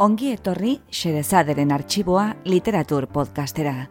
[0.00, 3.90] Ongi etorri Xerezaderen artxiboa literatur podcastera.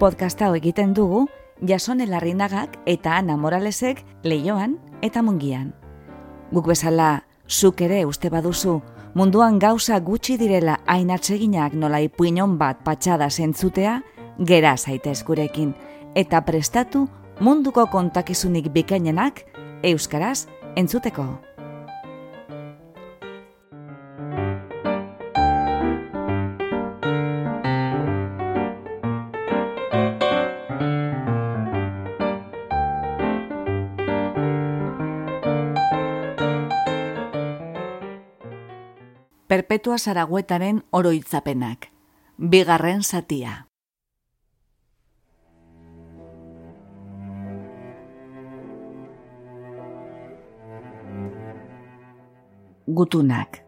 [0.00, 1.26] Podcasta hau egiten dugu
[1.68, 5.74] Jasone Larrinagak eta Ana Moralesek leioan eta mungian.
[6.56, 8.78] Guk bezala, zuk ere uste baduzu,
[9.12, 14.00] munduan gauza gutxi direla hain atseginak nola ipuinon bat patxada zentzutea,
[14.40, 15.76] gera zaitez gurekin,
[16.16, 17.10] eta prestatu
[17.44, 19.44] munduko kontakizunik bikainenak
[19.84, 21.51] euskaraz entzuteko.
[39.52, 41.90] Perpetua Zaraguetaren oroitzapenak.
[42.52, 43.50] Bigarren zatia.
[52.86, 53.60] Gutunak.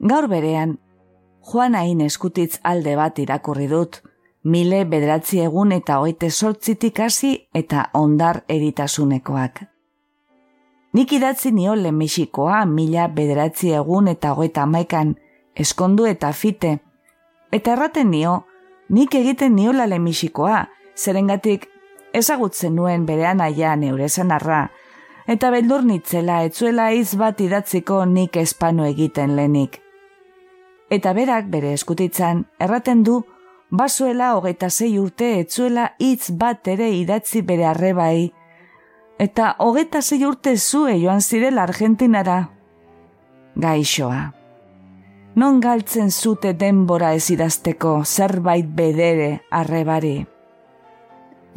[0.00, 0.78] Gaur berean,
[1.52, 4.00] Juan hain eskutitz alde bat irakurri dut,
[4.42, 9.68] mile bedratzi egun eta oite sortzitik hasi eta ondar eritasunekoak.
[10.92, 15.16] Nik idatzi nio Mexikoa mila bederatzi egun eta hogeita maikan
[15.54, 16.78] eskondu eta fite.
[17.52, 18.44] Eta erraten nio,
[18.88, 21.68] nik egiten niola Mexikoa, zerengatik
[22.12, 24.70] ezagutzen nuen berean aia neurezan arra,
[25.26, 29.82] eta beldur nitzela etzuela iz bat idatziko nik espanu egiten lenik.
[30.90, 33.22] Eta berak bere eskutitzan, erraten du,
[33.70, 38.32] bazuela hogeita zei urte etzuela hitz bat ere idatzi bere arrebai,
[39.18, 42.38] eta hogeta zei urte zue joan zirela Argentinara.
[43.56, 44.32] Gaixoa.
[45.34, 50.26] Non galtzen zute denbora ez idazteko zerbait bedere arrebari.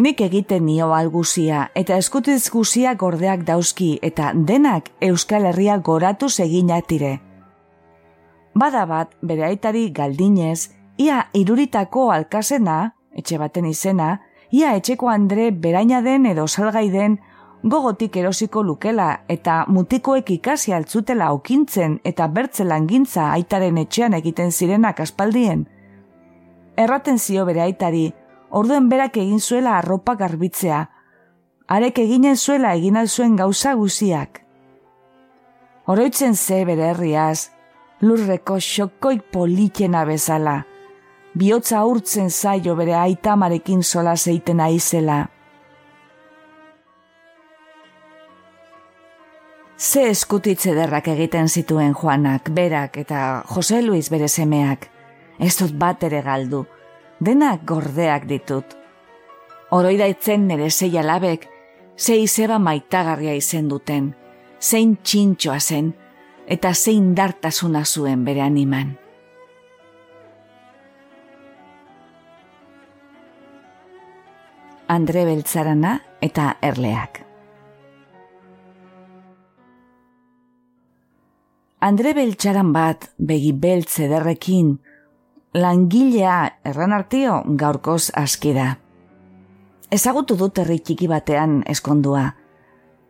[0.01, 7.19] Nik egiten nio alguzia eta eskutiz guzia gordeak dauzki eta denak Euskal Herria goratu seginatire.
[8.53, 14.19] Bada bat bere aitari galdinez, ia iruritako alkazena, etxe baten izena,
[14.51, 17.19] ia etxeko Andre beraina den edo salgai den
[17.63, 24.99] gogotik erosiko lukela eta mutikoek ikasi altzutela okintzen eta bertze langintza aitaren etxean egiten zirenak
[24.99, 25.67] aspaldien.
[26.77, 28.11] Erraten zio bere aitari,
[28.49, 30.85] orduen berak egin zuela arropa garbitzea,
[31.67, 34.41] arek eginen zuela egin zuen gauza guziak.
[35.85, 37.51] Oroitzen ze bere herriaz,
[38.01, 40.65] lurreko xokoik politena bezala,
[41.33, 45.29] bihotza urtzen zaio bere aitamarekin sola zeiten aizela.
[49.81, 54.83] Ze eskutitze derrak egiten zituen Juanak, berak eta Jose Luis bere semeak.
[55.41, 56.59] Ez dut bat ere galdu,
[57.17, 58.75] denak gordeak ditut.
[59.73, 61.47] Oroidaitzen nere zei alabek,
[61.97, 64.11] zei zeba maitagarria izen duten,
[64.61, 65.89] zein txintxoa zen,
[66.45, 68.93] eta zein dartasuna zuen bere animan.
[74.87, 77.30] Andre Beltzarana eta Erleak.
[81.81, 84.75] Andre beltxaran bat, begi beltz ederrekin,
[85.57, 86.35] langilea
[86.69, 88.75] erran artio gaurkoz askida.
[89.89, 92.27] Ezagutu dut herri txiki batean eskondua,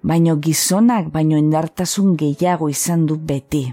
[0.07, 3.65] baino gizonak baino indartasun gehiago izan du beti.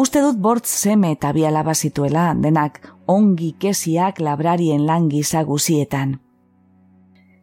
[0.00, 2.80] Uste dut bortz seme eta bialaba zituela, denak
[3.12, 6.16] ongi kesiak labrarien lan gizaguzietan.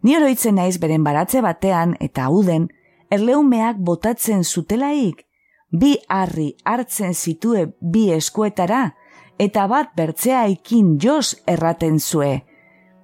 [0.02, 2.72] Ni oroitzen naiz beren baratze batean eta uden,
[3.14, 5.27] erleumeak botatzen zutelaik,
[5.72, 8.96] bi harri hartzen zitue bi eskuetara,
[9.38, 12.44] eta bat bertzea ikin jos erraten zue.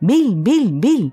[0.01, 1.12] Bil, bil, bil!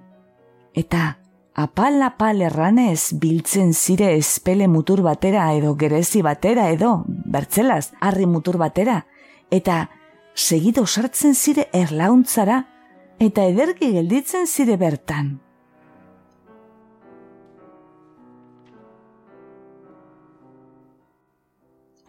[0.74, 1.18] Eta
[1.54, 8.56] apal apal erranez biltzen zire espele mutur batera edo gerezi batera edo, bertzelaz, harri mutur
[8.58, 9.04] batera,
[9.50, 9.90] eta
[10.34, 12.64] segido sartzen zire erlauntzara,
[13.18, 15.49] eta ederki gelditzen zire bertan.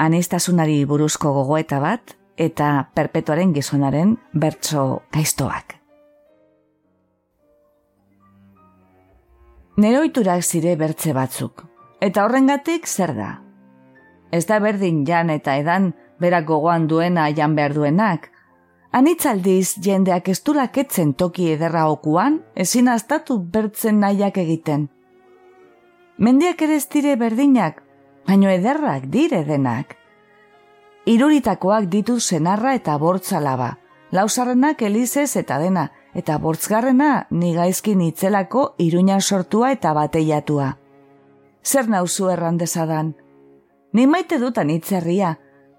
[0.02, 5.78] Anistasunari buruzko gogoeta bat eta perpetuaren gizonaren bertso gaiztoak.
[9.82, 11.64] Neroiturak zire bertze batzuk,
[12.02, 13.32] eta horrengatik zer da?
[14.32, 18.30] Ez da berdin jan eta edan berak gogoan duena jan behar duenak,
[18.92, 20.42] Anitzaldiz jendeak ez
[20.76, 24.90] etzen toki ederra okuan, ezin aztatu bertzen nahiak egiten.
[26.18, 27.82] Mendiak ere ez dire berdinak,
[28.28, 29.98] baino ederrak dire denak.
[31.06, 33.78] Iruritakoak ditu senarra eta bortza laba,
[34.12, 40.78] lausarrenak elizez eta dena, eta bortzgarrena nigaizkin itzelako iruña sortua eta bateiatua.
[41.64, 43.16] Zer nauzu errandezadan,
[43.94, 45.34] Ni maite dut anitzerria,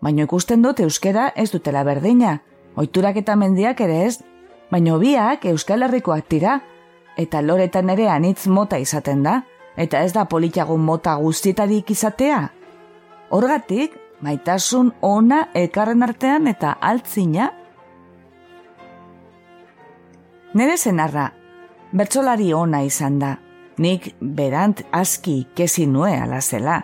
[0.04, 2.42] baino ikusten dut euskera ez dutela berdina.
[2.76, 4.18] Oiturak eta mendiak ere ez,
[4.70, 6.58] baino biak euskal herrikoak dira,
[7.16, 9.42] eta loretan ere anitz mota izaten da,
[9.76, 12.48] eta ez da politiagun mota guztietarik izatea.
[13.30, 17.50] Horgatik, maitasun ona elkarren artean eta altzina.
[20.54, 21.30] Nere zenarra,
[21.92, 23.36] bertsolari ona izan da,
[23.78, 26.82] nik berant aski kesi nue alazela.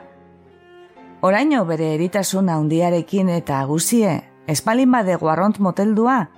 [1.21, 6.29] Oraino bere eritasuna handiarekin eta guzie, espalin bade guarront moteldua,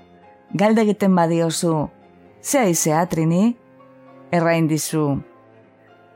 [0.54, 1.88] galde egiten badiozu,
[2.42, 3.56] zea izea, Trini?
[4.32, 5.20] Errain dizu,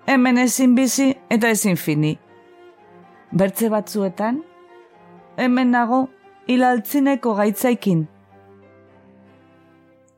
[0.06, 2.19] hemen ezin bizi eta ezin fini.
[3.33, 4.43] Bertze batzuetan,
[5.37, 6.09] hemen nago
[6.49, 8.05] hilaltzineko gaitzaikin.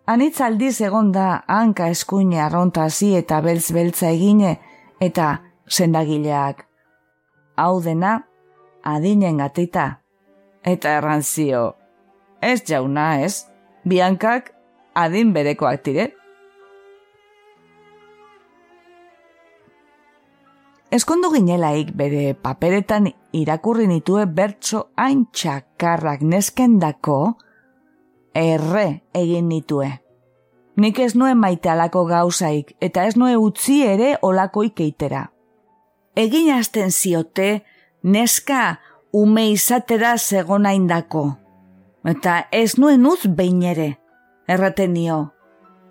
[0.06, 4.56] Anitz aldiz egon da hanka eskuine arronta hasi eta beltz beltza egine
[5.00, 6.62] eta sendagileak.
[7.56, 8.20] Hau dena,
[8.84, 9.86] adinen gatita.
[10.66, 11.74] Eta erranzio,
[12.42, 13.46] ez jauna ez,
[13.84, 14.52] biankak
[14.94, 16.10] adin berekoak dire.
[20.94, 27.36] Eskondu ginelaik bere paperetan irakurri nitue bertso hain txakarrak neskendako,
[28.36, 29.88] erre egin nitue.
[30.76, 35.24] Nik ez nuen maite alako gauzaik, eta ez nuen utzi ere olakoik eitera.
[36.14, 37.64] Egin azten ziote,
[38.02, 38.78] neska
[39.12, 41.32] ume izatera zegona indako.
[42.06, 43.88] Eta ez nuen uz behin ere,
[44.46, 45.18] erraten nio.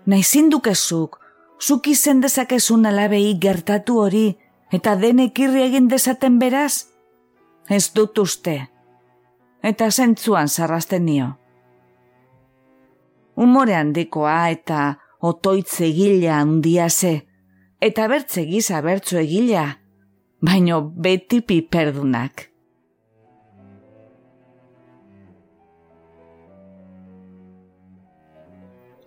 [0.06, 1.18] Naizin dukezuk,
[1.60, 4.26] zuk izen dezakezun alabei gertatu hori,
[4.72, 6.86] eta denek irri egin dezaten beraz?
[7.68, 8.58] Ez dut uste.
[9.62, 11.32] Eta zentzuan zarrazten nio.
[13.36, 17.26] Umore handikoa eta otoitze egila handia ze,
[17.80, 19.66] eta bertze giza bertzu egila,
[20.40, 22.46] baino beti piperdunak.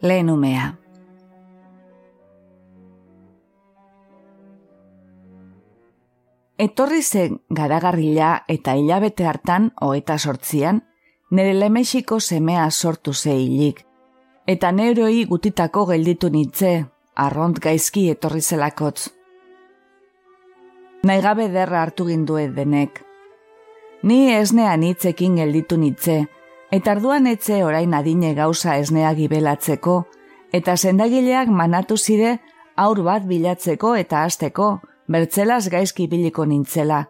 [0.01, 0.77] Lehen umea.
[6.59, 10.81] Etorri zen garagarrila eta hilabete hartan hoeta sortzian,
[11.31, 13.85] nire lemexiko semea sortu ze hilik.
[14.45, 16.71] Eta neuroi gutitako gelditu nitze,
[17.15, 19.07] arront gaizki etorri zelakotz.
[21.07, 23.05] Naigabe derra hartu gindue denek.
[24.03, 26.25] Ni esnean hitzekin gelditu nitze,
[26.75, 29.97] eta arduan etze orain adine gauza esnea gibelatzeko,
[30.51, 32.39] eta sendagileak manatu zire
[32.75, 34.73] aur bat bilatzeko eta hasteko,
[35.09, 37.07] bertzelaz gaizki biliko nintzela.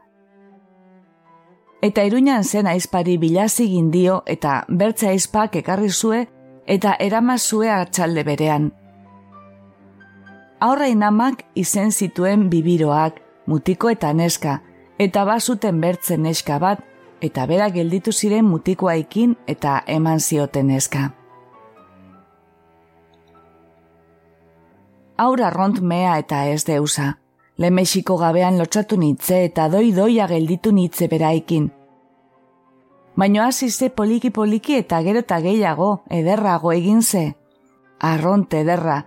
[1.82, 6.28] Eta iruñan zen aizpari bilazi gindio eta bertze aizpak ekarri zue
[6.68, 8.72] eta eramazue hartxalde berean.
[10.60, 14.60] Aurra inamak izen zituen bibiroak, mutiko eta neska,
[15.00, 16.84] eta bazuten bertzen neska bat,
[17.22, 21.12] eta bera gelditu ziren mutikoaikin eta eman zioten neska.
[25.18, 27.14] Aura ront mea eta ez deusa.
[27.60, 31.66] Le Mexiko gabean lotsatu nitze eta doi doia gelditu nitze beraikin.
[33.20, 37.36] Baino hasi ze poliki poliki eta gero eta gehiago ederrago egin ze.
[38.00, 39.02] Arronte ederra,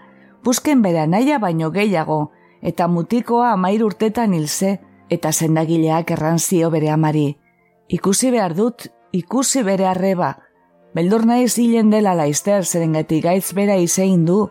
[0.45, 2.19] busken bera naia baino gehiago,
[2.61, 4.75] eta mutikoa amair urtetan hilze,
[5.09, 7.39] eta sendagileak erranzio bere amari.
[7.89, 10.35] Ikusi behar dut, ikusi bere arreba,
[10.93, 14.51] beldur nahi zilen dela laizter zerengati gaitz bera izein du,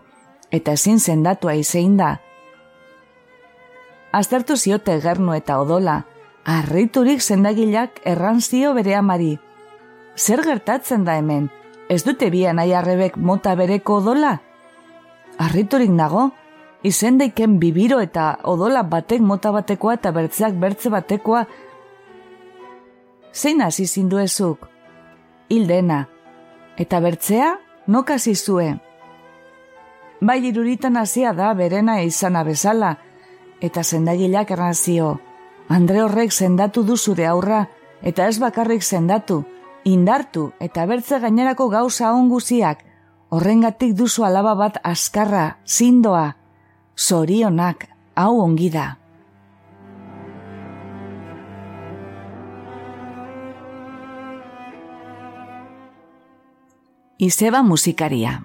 [0.49, 2.15] eta ezin zendatua izein da,
[4.11, 6.03] aztertu ziote gernu eta odola,
[6.45, 9.37] arriturik zendagilak erranzio bere amari.
[10.15, 11.49] Zer gertatzen da hemen,
[11.89, 14.37] ez dute bian aiarrebek mota bereko odola?
[15.39, 16.29] Arriturik nago,
[16.83, 21.45] izen daiken bibiro eta odola batek mota batekoa eta bertzeak bertze batekoa.
[23.33, 24.67] Zein hasi zindu ezuk?
[25.49, 26.05] Hildena.
[26.77, 27.53] Eta bertzea,
[27.87, 28.73] nokasi zue.
[30.21, 32.97] Bai iruritan hasia da berena izana bezala,
[33.61, 35.19] eta zendagileak errazio.
[35.69, 37.67] Andre horrek sendatu du zure aurra,
[38.01, 39.43] eta ez bakarrik sendatu,
[39.85, 42.83] indartu eta bertze gainerako gauza onguziak,
[43.29, 46.35] horrengatik duzu alaba bat askarra, zindoa,
[46.97, 48.97] zorionak, hau ongi da.
[57.21, 58.41] Izeba musikaria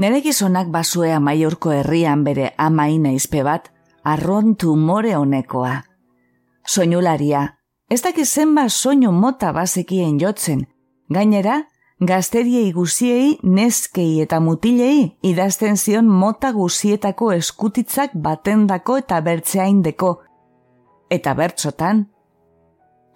[0.00, 3.66] Nere gizonak basuea maiorko herrian bere amaina izpe bat,
[4.02, 5.74] arrontu more honekoa.
[6.64, 7.42] Soinularia,
[7.90, 10.62] ez dakiz zenba soinu mota bazekien jotzen,
[11.12, 11.58] gainera,
[12.00, 20.20] gazteriei guziei, neskei eta mutilei idazten zion mota guzietako eskutitzak batendako eta bertzeaindeko.
[21.10, 22.04] eta bertsotan,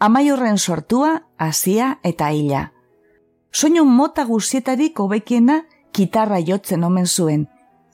[0.00, 2.72] amaiurren sortua, hasia eta hila.
[3.52, 5.62] Soinu mota guzietarik hobekiena
[5.94, 7.46] kitarra jotzen omen zuen,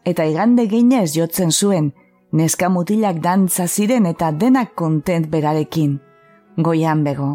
[0.05, 1.93] eta igande ginez jotzen zuen,
[2.33, 5.99] neska mutilak dantza ziren eta denak kontent berarekin.
[6.57, 7.31] Goian bego.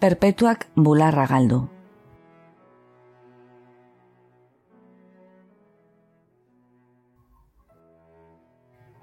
[0.00, 1.75] Perpetuak bularra galdu.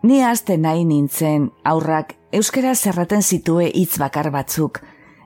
[0.03, 4.81] Ni aste nahi nintzen aurrak euskara zerraten zitue hitz bakar batzuk,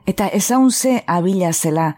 [0.06, 1.88] eta ezaun ze abila zela,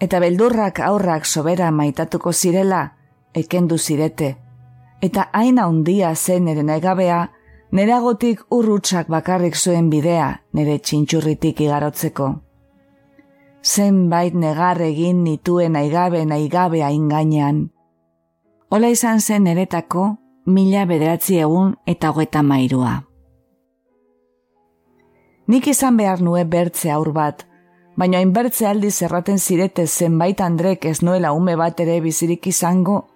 [0.00, 2.96] eta beldurrak aurrak sobera maitatuko zirela,
[3.34, 4.30] ekendu zirete,
[5.02, 7.20] eta aina handia zen ere negabea,
[7.72, 12.32] neragotik urrutsak bakarrik zuen bidea nere txintxurritik igarotzeko.
[13.64, 17.70] Zenbait negar egin nituen aigabe naigabe ingainean.
[18.70, 23.02] Ola izan zen eretako, mila bederatzi egun eta hogeta mairua.
[25.48, 27.46] Nik izan behar nue bertze aur bat,
[27.96, 33.06] baina inbertze aldi zerraten zirete zenbait andrek ez nuela ume bat ere bizirik izango.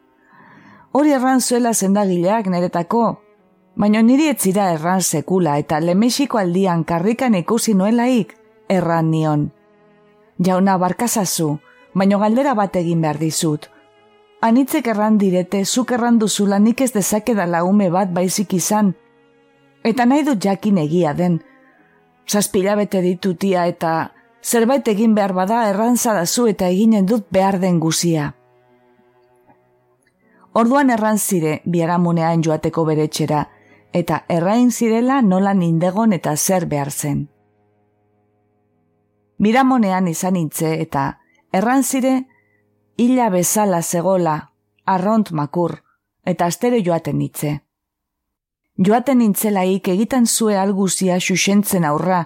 [0.93, 3.05] Hori erran zuela zendagileak neretako,
[3.77, 8.37] baina niri etzira erran sekula eta lemexiko aldian karrikan ikusi nuelaik
[8.69, 9.51] erran nion.
[10.39, 11.59] Jauna barkazazu,
[11.95, 13.69] baina galdera bat egin behar dizut,
[14.40, 18.92] Anitzek erran direte, zuk erran duzula nik ez dezake da laume bat baizik izan.
[19.83, 21.40] Eta nahi dut jakin egia den.
[22.28, 27.80] Zazpila bete ditutia eta zerbait egin behar bada erran zadazu eta eginen dut behar den
[27.80, 28.35] guzia.
[30.54, 33.42] Orduan erran zire biaramunean joateko bere txera,
[33.92, 37.28] eta errain zirela nola nindegon eta zer behar zen.
[39.38, 41.18] Biramonean izan itze eta
[41.52, 42.26] erran zire
[42.99, 44.50] illa bezala zegola,
[44.85, 45.78] arront makur,
[46.26, 47.61] eta astere joaten nitze.
[48.78, 52.25] Joaten nintzelaik egiten zue alguzia xuxentzen aurra,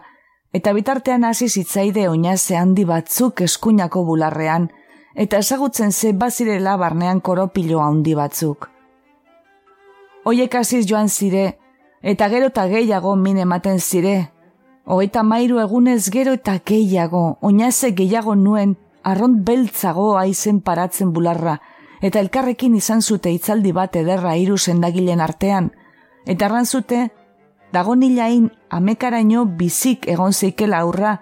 [0.52, 4.70] eta bitartean hasi zitzaide oinaze handi batzuk eskuinako bularrean,
[5.14, 8.70] eta ezagutzen ze bazirela barnean koropilo handi batzuk.
[10.24, 11.58] Oiek hasiz joan zire,
[12.00, 14.30] eta gero eta gehiago min ematen zire,
[14.84, 21.58] hogeita mairu egunez gero eta gehiago, oinaze gehiago nuen, arront beltzago aizen paratzen bularra,
[22.02, 25.70] eta elkarrekin izan zute itzaldi bat ederra hiru sendagilen artean,
[26.26, 27.08] eta arran zute,
[27.72, 31.18] dago nilain amekaraino bizik egon zeikela aurra,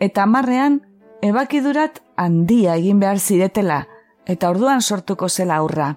[0.00, 0.80] eta amarrean,
[1.22, 3.86] ebakidurat handia egin behar ziretela,
[4.26, 5.94] eta orduan sortuko zela aurra.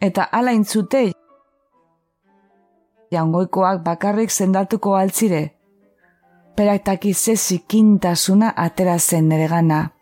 [0.00, 1.10] Eta ala intzute,
[3.10, 5.57] jaungoikoak bakarrik zendatuko altzire,
[6.58, 9.92] perataki ze zikintasuna atera zen nere gana.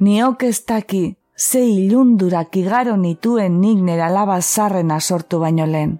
[0.00, 1.02] Niok ez daki
[1.36, 5.98] ze ilundurak igaro nituen nik nera laba zarrena sortu baino lehen.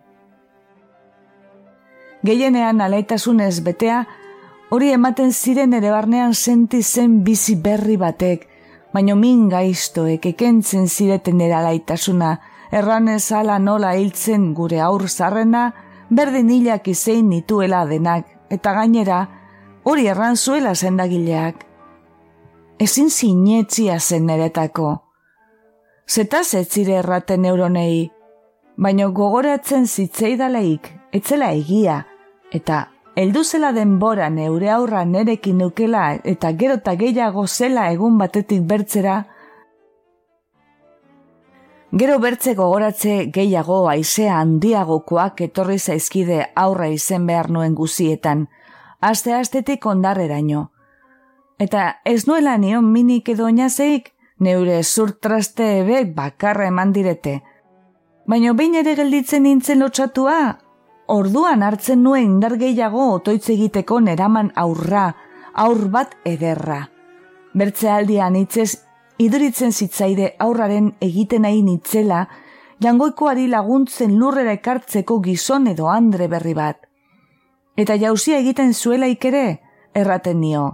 [2.23, 4.07] Gehienean alaitasunez betea,
[4.71, 8.49] hori ematen ziren ere barnean senti zen bizi berri batek,
[8.95, 12.33] baino min gaiztoek ekentzen zireten ere alaitasuna,
[12.73, 15.69] erranez ala nola hiltzen gure aur zarrena,
[16.11, 19.21] berdin hilak izein nituela denak, eta gainera,
[19.85, 21.67] hori erran zuela zendagileak.
[22.79, 24.95] Ezin zinetzia zen neretako.
[26.11, 28.11] Zeta zetzire erraten neuronei,
[28.77, 32.01] baino gogoratzen zitzeidaleik, etzela egia,
[32.51, 32.89] eta
[33.21, 39.25] heldu zela denbora neure aurra nerekin nukela eta gero eta gehiago zela egun batetik bertzera,
[41.91, 48.45] Gero bertze gogoratze gehiago aizea handiagokoak etorri zaizkide aurra izen behar nuen guzietan,
[49.01, 50.69] aste astetik ondarreraino.
[51.59, 57.41] Eta ez nuela nion minik edo inazeik, neure zurtraste ebe bakarra eman direte.
[58.27, 60.37] Baina behin ere gelditzen nintzen lotxatua,
[61.11, 65.09] orduan hartzen nuen indar gehiago otoitz egiteko neraman aurra,
[65.55, 66.85] aur bat ederra.
[67.51, 68.77] Bertze aldian itzez
[69.21, 72.25] iduritzen zitzaide aurraren egiten nahi nitzela,
[72.81, 76.79] jangoikoari laguntzen lurrera ekartzeko gizon edo andre berri bat.
[77.77, 79.61] Eta jausia egiten zuela ikere,
[79.95, 80.65] erraten nio,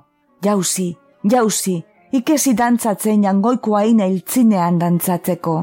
[0.44, 0.92] jauzi,
[1.26, 1.80] jauzi,
[2.14, 5.56] ikesi dantzatzen jangoiko haina iltzinean dantzatzeko.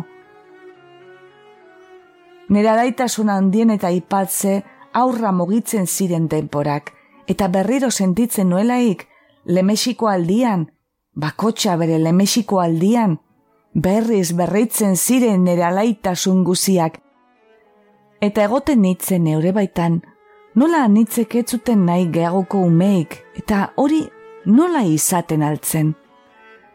[2.54, 4.60] Nera daitasun handien eta ipatze
[4.94, 6.92] aurra mogitzen ziren temporak,
[7.28, 9.08] eta berriro sentitzen nuelaik,
[9.46, 10.68] lemexiko aldian,
[11.16, 13.18] bakotxa bere lemexiko aldian,
[13.74, 17.00] berriz berritzen ziren nere alaitasun guziak.
[18.22, 20.02] Eta egoten nitzen neure baitan,
[20.56, 24.04] nola nitzek etzuten nahi geagoko umeik, eta hori
[24.46, 25.94] nola izaten altzen.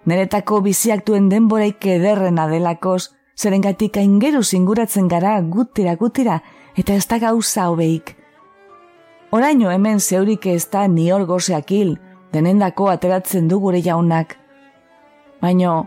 [0.08, 6.40] Neretako biziak duen denboraik ederren adelakoz, zeren gatik aingeru zinguratzen gara gutira gutira,
[6.76, 8.14] eta ez da gauza hobeik.
[9.30, 11.98] Oraino hemen zeurik ez da ni hor gozeak hil,
[12.32, 14.36] denendako ateratzen du gure jaunak.
[15.40, 15.86] Baino,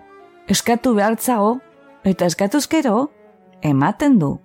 [0.50, 1.58] eskatu behartzago,
[2.04, 3.10] eta eskatuzkero,
[3.62, 4.38] ematen du.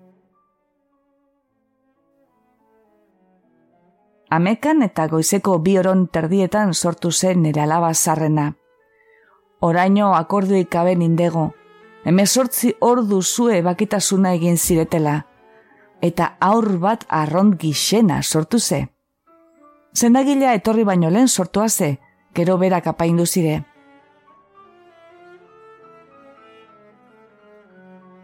[4.30, 8.50] Amekan eta goizeko bi oron terdietan sortu zen nire alaba zarrena.
[9.60, 11.52] Oraino akorduik kaben indego,
[12.04, 15.20] emezortzi ordu zue bakitasuna egin ziretela,
[16.02, 18.86] eta aur bat arrond gixena sortu ze.
[19.96, 21.96] Zendagilea etorri baino lehen sortua ze,
[22.34, 23.62] gero berak apaindu zire.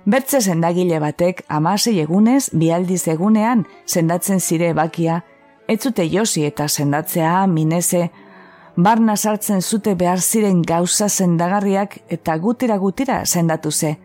[0.04, 5.22] Bertze zendagile batek amasei egunez, bialdiz egunean, sendatzen zire bakia,
[5.68, 8.10] ez zute josi eta sendatzea mineze,
[8.76, 13.96] barna sartzen zute behar ziren gauza sendagarriak eta gutira gutira sendatu ze.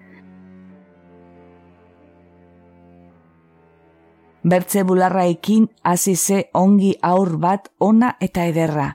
[4.47, 8.87] Bertze bularra ekin hasi ze ongi aur bat ona eta ederra.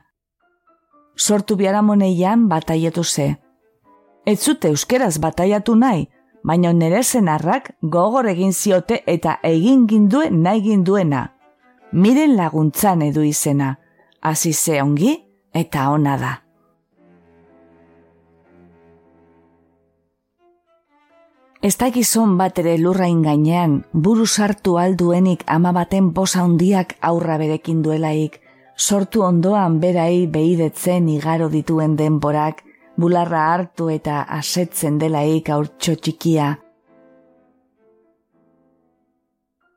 [1.17, 3.27] Sortu biaramoneian bataietu ze.
[4.25, 6.07] Ez zute euskeraz bataiatu nahi,
[6.43, 11.27] baina nere zenarrak gogor egin ziote eta egin ginduen nahi ginduena.
[11.93, 13.75] Miren laguntzan edu izena,
[14.23, 15.19] hasi ze ongi
[15.53, 16.33] eta ona da.
[21.63, 27.37] Ez da gizon bat ere lurrain gainean, buru sartu alduenik ama baten bosa handiak aurra
[27.39, 28.41] berekin duelaik,
[28.77, 32.65] sortu ondoan berai behidetzen igaro dituen denborak,
[32.99, 36.51] bularra hartu eta asetzen delaik aurtxo txikia.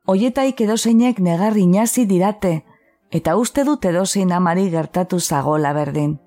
[0.10, 2.64] Oietaik edozeinek negarri nazi dirate,
[3.12, 6.18] eta uste dut edozein amari gertatu zagola berdin.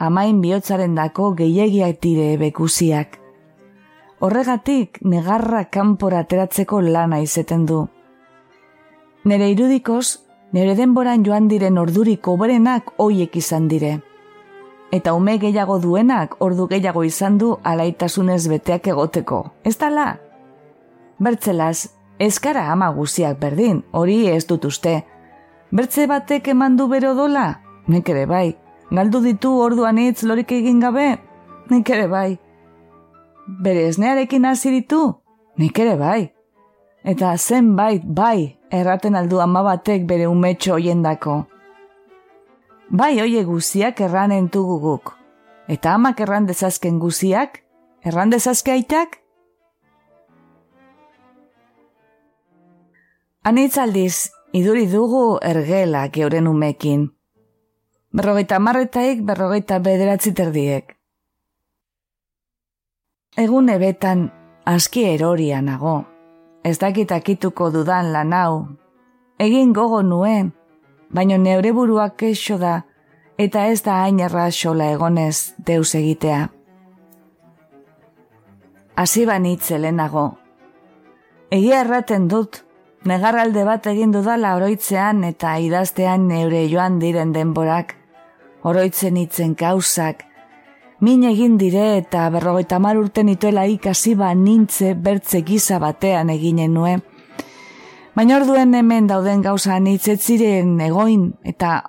[0.00, 3.19] Amain bihotzaren dako gehiagiak dire bekusiak.
[4.20, 7.86] Horregatik negarra kanpora ateratzeko lana izeten du.
[9.24, 10.20] Nere irudikoz,
[10.52, 14.00] nere denboran joan diren orduriko berenak hoiek izan dire
[14.90, 19.44] eta ume gehiago duenak ordu gehiago izan du alaitasunez beteak egoteko.
[19.64, 20.18] Ez tala?
[21.20, 25.00] Bertzelaz, ezkara ama guziak berdin, hori ez dut uste.
[25.70, 27.60] Bertze batek eman du bero dola?
[27.86, 28.56] Nik ere bai.
[28.90, 31.18] Galdu ditu orduan hitz lorik egin gabe?
[31.70, 32.38] Nik ere bai.
[33.58, 35.02] Bere esnearekin hasi ditu?
[35.58, 36.30] Nik ere bai.
[37.04, 41.40] Eta zenbait bai erraten aldu ama batek bere umetxo hoiendako
[42.90, 45.16] bai oie guziak erranen guk.
[45.68, 47.62] Eta amak erran dezazken guziak,
[48.02, 49.20] erran dezazke aitak?
[53.44, 57.10] Anitzaldiz, iduri dugu ergela geuren umekin.
[58.12, 60.99] Berrogeita marretaik, berrogeita bederatzi terdiek.
[63.38, 64.24] Egun ebetan,
[64.66, 66.04] aski eroria nago.
[66.66, 68.54] Ez dakitakituko dudan lan hau.
[69.38, 70.50] Egin gogo nuen,
[71.14, 72.82] baino neure buruak keixo da,
[73.38, 76.50] eta ez da hain xola egonez deus egitea.
[78.96, 80.36] Hasi banitze lehenago.
[81.50, 82.64] Egia erraten dut,
[83.04, 87.94] negarralde bat egin dudala oroitzean eta idaztean neure joan diren denborak,
[88.64, 90.29] oroitzen itzen gauzak,
[91.00, 96.74] min egin dire eta berrogeita mar urten ituela ikasi ba nintze bertze giza batean eginen
[96.74, 97.02] nuen,
[98.20, 99.78] Baina orduen hemen dauden gauza
[100.18, 101.84] ziren egoin eta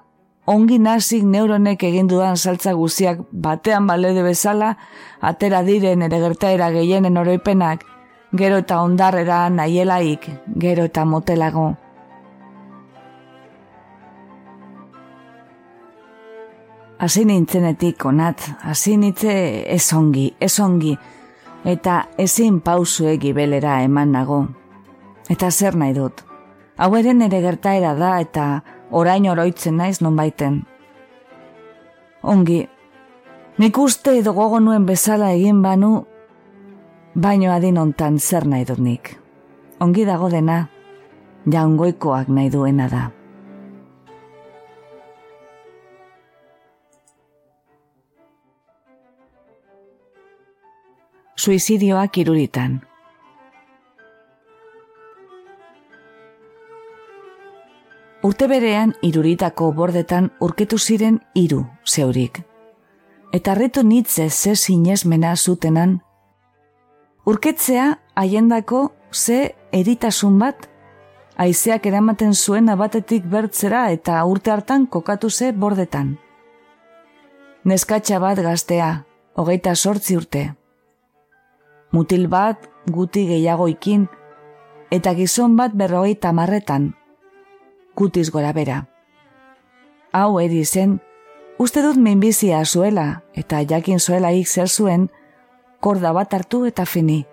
[0.45, 4.77] ongi nazik neuronek egin dudan saltza guziak batean balede bezala,
[5.19, 7.83] atera diren ere gertaera gehienen oroipenak,
[8.31, 11.80] gero eta ondarrera nahielaik, gero eta motelago.
[17.01, 19.31] Hasi nintzenetik onat, hasi nintze
[19.73, 20.91] ez ongi, ez ongi,
[21.65, 24.45] eta ezin pausu belera eman nago.
[25.27, 26.21] Eta zer nahi dut?
[26.77, 28.61] Hau ere nere gertaera da eta
[28.91, 30.61] orain oroitzen naiz non baiten.
[32.21, 32.67] Ongi,
[33.57, 36.05] nik uste edo gogo nuen bezala egin banu,
[37.15, 39.17] baino adin ontan zer nahi dut nik.
[39.79, 40.67] Ongi dago dena,
[41.49, 43.20] jaungoikoak nahi duena da.
[51.41, 52.73] Suizidioak iruritan.
[58.21, 62.43] Urte berean iruritako bordetan urketu ziren hiru zeurik.
[63.33, 65.97] Eta reto nitze ze sinesmena zutenan.
[67.25, 70.69] Urketzea haiendako ze eritasun bat,
[71.37, 76.17] haizeak eramaten zuen abatetik bertzera eta urte hartan kokatu ze bordetan.
[77.65, 78.95] Neskatxa bat gaztea,
[79.33, 80.60] hogeita sortzi urte.
[81.91, 84.07] Mutil bat guti gehiagoikin,
[84.91, 86.93] eta gizon bat berrogeita marretan,
[87.95, 88.85] gutiz gora bera.
[90.11, 90.99] Hau eri zen,
[91.59, 95.09] uste dut minbizia zuela, eta jakin zuela ik zer zuen,
[95.79, 97.25] korda bat hartu eta fini.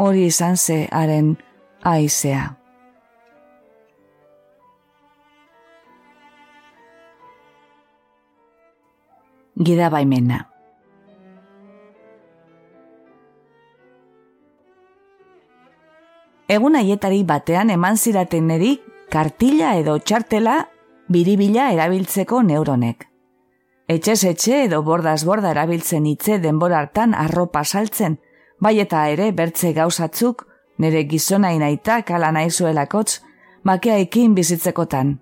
[0.00, 1.36] Hori izan ze haren
[1.84, 2.56] aizea.
[9.60, 10.49] Gida baimena.
[16.50, 18.72] Egun aietari batean eman ziraten neri
[19.12, 20.56] kartila edo txartela
[21.06, 23.06] biribila erabiltzeko neuronek.
[23.90, 28.16] Etxez etxe edo bordaz borda erabiltzen hitze denbora hartan arropa saltzen,
[28.58, 30.42] bai eta ere bertze gauzatzuk,
[30.78, 33.20] nire gizona inaita kala naizuelakotz,
[33.62, 35.18] makea ekin bizitzekotan.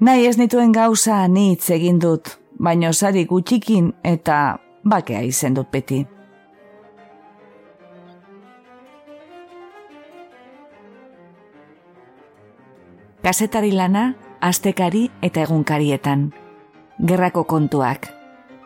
[0.00, 5.72] Nahi ez nituen gauza ni hitz egin dut, baino sari gutxikin eta bakea izen dut
[5.72, 6.04] beti.
[13.28, 16.20] Kasetari lana, astekari eta egunkarietan.
[17.08, 18.06] Gerrako kontuak.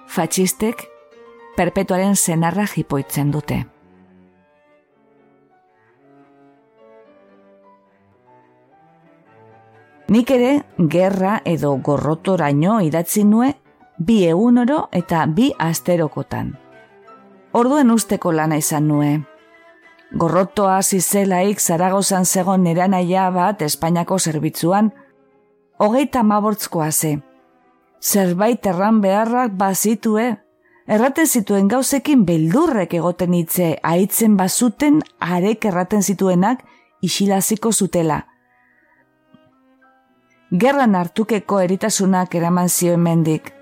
[0.07, 0.85] Fatxistek,
[1.57, 3.57] perpetuaren zenarra jipoitzen dute.
[10.15, 10.53] Nik ere,
[10.95, 13.51] gerra edo gorrotoraino idatzi nue
[13.99, 16.55] bi egunoro eta bi asterokotan.
[17.53, 19.13] Orduen usteko lana izan nue.
[20.13, 24.91] Gorrotoa zizelaik zaragozan zegon neranaia bat Espainiako zerbitzuan,
[25.79, 27.19] hogeita mabortzkoa ze.
[28.01, 30.27] Zerbait erran beharrak bazitue,
[30.87, 36.61] erraten zituen gauzekin beldurrek egoten hitze aitzen bazuten arek erraten zituenak
[37.01, 38.21] isilaziko zutela.
[40.53, 43.53] Gerran hartukeko eritasunak eraman zioen mendik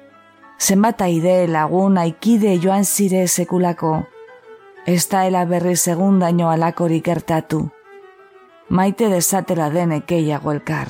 [0.61, 4.03] zenbat aide lagun aikide joan zire sekulako,
[4.87, 7.69] ez da ela berri segundaino alakorik gertatu,
[8.69, 10.89] maite desatela denek eiago elkar.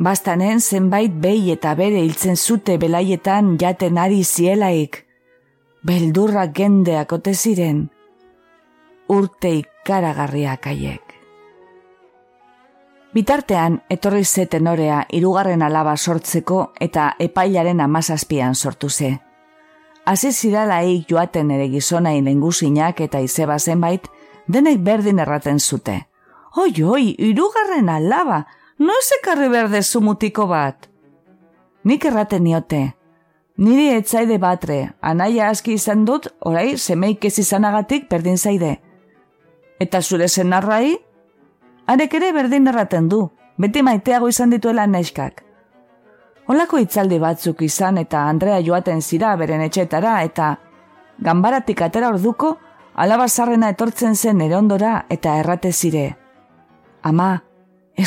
[0.00, 5.04] Bastanen zenbait behi eta bere hiltzen zute belaietan jaten ari zielaik,
[5.84, 7.88] beldurra gendeak ote ziren,
[9.08, 11.16] urte ikaragarriak aiek.
[13.12, 19.18] Bitartean, etorri ze tenorea irugarren alaba sortzeko eta epailaren amazazpian sortu ze.
[20.10, 24.08] Hasi ziralaik joaten ere gizonain lengusinak eta izeba zenbait,
[24.50, 26.00] denek berdin erraten zute.
[26.58, 28.40] Oi, oi, irugarren alaba,
[28.78, 30.88] no ekarri berde zumutiko bat.
[31.84, 32.80] Nik erraten niote.
[33.62, 38.80] Niri etzaide batre, anaia aski izan dut, orai, semeik ez izanagatik berdin zaide.
[39.78, 40.96] Eta zure zenarrai,
[41.86, 45.44] Arek ere berdin erraten du, beti maiteago izan dituela neskak.
[46.50, 50.48] Olako itzaldi batzuk izan eta Andrea joaten zira beren etxetara eta
[51.22, 52.56] ganbaratik atera orduko
[53.04, 56.16] alabazarrena etortzen zen erondora eta errate zire.
[57.02, 57.30] Ama,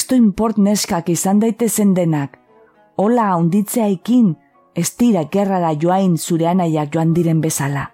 [0.10, 2.38] du import neskak izan daitezen denak,
[2.98, 4.36] hola onditzea ikin,
[4.76, 7.94] ez dira gerrara joain zure anaiak joan diren bezala.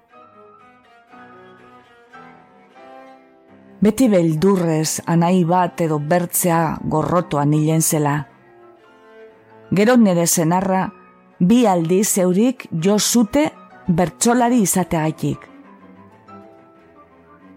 [3.80, 8.16] beti beldurrez anai bat edo bertzea gorrotoan hilen zela.
[9.72, 10.90] Gero nere zenarra,
[11.40, 13.52] bi aldi zeurik jo zute
[13.88, 15.46] bertsolari izateagaitik.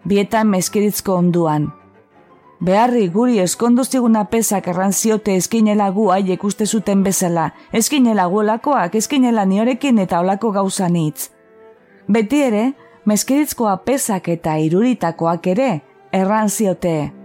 [0.04, 1.70] Bietan meskiritzko onduan.
[2.62, 9.44] Beharri guri eskondu ziguna pesak errantziote eskinela gu haiek uste zuten bezala, eskinela guolakoak, eskinela
[9.44, 11.30] niorekin eta olako gauza nitz.
[12.08, 12.66] Beti ere,
[13.06, 15.72] meskiritzkoa pesak eta iruritakoak ere,
[16.12, 17.21] erran ziote.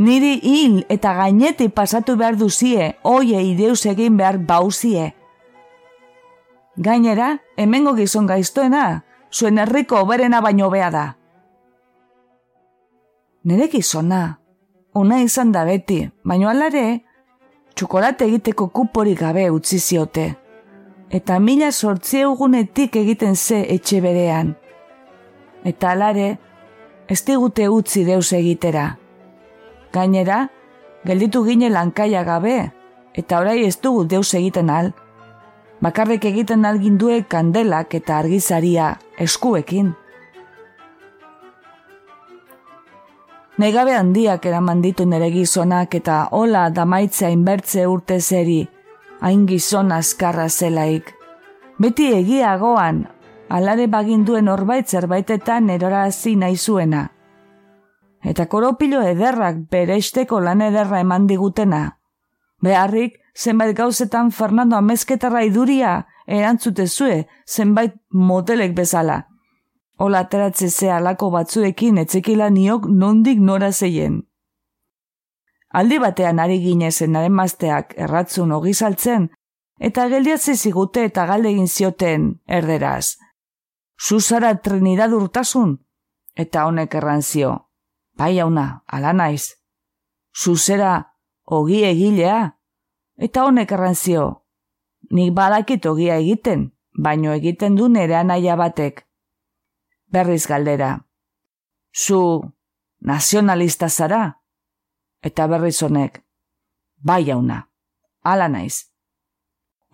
[0.00, 5.10] Niri hil eta gaineti pasatu behar duzie, oie ideus egin behar bauzie.
[6.80, 11.04] Gainera, hemengo gizon gaiztoena, zuen herriko oberena baino bea da.
[13.44, 14.38] Nere gizona,
[14.94, 17.02] una izan da beti, baino alare,
[17.74, 20.26] txokolate egiteko kuporik gabe utzi ziote.
[21.10, 24.54] Eta mila sortzi egunetik egiten ze etxe berean.
[25.64, 26.38] Eta alare,
[27.08, 28.99] ez digute utzi deus egitera.
[29.92, 30.48] Gainera,
[31.04, 32.70] gelditu gine lankaia gabe,
[33.14, 34.92] eta orai ez dugu deus egiten al.
[35.80, 39.94] Bakarrik egiten algin due kandelak eta argizaria eskuekin.
[43.60, 48.60] Negabe handiak eraman ditu nere gizonak eta hola damaitzea inbertze urte zeri,
[49.20, 51.10] hain gizon azkarra zelaik.
[51.80, 53.06] Beti egiagoan
[53.50, 57.08] alare baginduen orbait zerbaitetan erorazi nahi zuena.
[58.22, 59.98] Eta koropilo ederrak bere
[60.40, 61.98] lan ederra eman digutena.
[62.60, 69.26] Beharrik, zenbait gauzetan Fernando amezketarra iduria erantzute zue, zenbait motelek bezala.
[69.96, 74.22] Ola ateratze ze alako batzuekin etzekila niok nondik nora zeien.
[75.70, 79.30] Aldi batean ari ginezen naren mazteak erratzun ogizaltzen,
[79.78, 83.16] eta geldiatze zigute eta galdegin zioten erderaz.
[84.00, 85.78] Zuzara trinidad urtasun?
[86.36, 87.69] Eta honek errantzio.
[88.20, 89.56] Bai hauna, ala naiz.
[90.36, 92.40] Zuzera ogi egilea?
[93.16, 94.24] Eta honek errantzio.
[95.16, 99.06] Nik badakit ogia egiten, baino egiten du nere anaia batek.
[100.12, 100.90] Berriz galdera.
[101.96, 102.18] Zu
[103.00, 104.20] nazionalista zara?
[105.24, 106.20] Eta berriz honek.
[107.00, 107.62] Bai hauna,
[108.20, 108.90] ala naiz.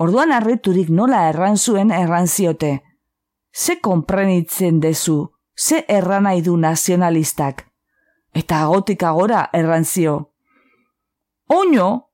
[0.02, 2.82] Orduan arreturik nola erran zuen erran ziote.
[3.54, 7.65] Ze konprenitzen dezu, ze erran du nazionalistak.
[8.36, 10.34] Eta agotik agora erran zio.
[11.48, 12.10] Oño,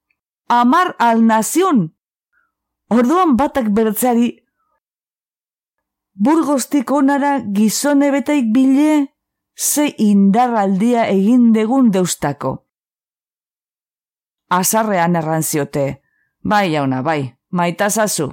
[0.47, 1.97] amar al nazion.
[2.89, 4.29] Orduan batak bertzari.
[6.15, 9.17] Burgostik onara gizone betaik bile,
[9.57, 12.69] ze indarraldia egin degun deustako.
[14.49, 16.03] Azarrean erran ziote.
[16.45, 18.29] Bai, jauna, bai, maita zazu.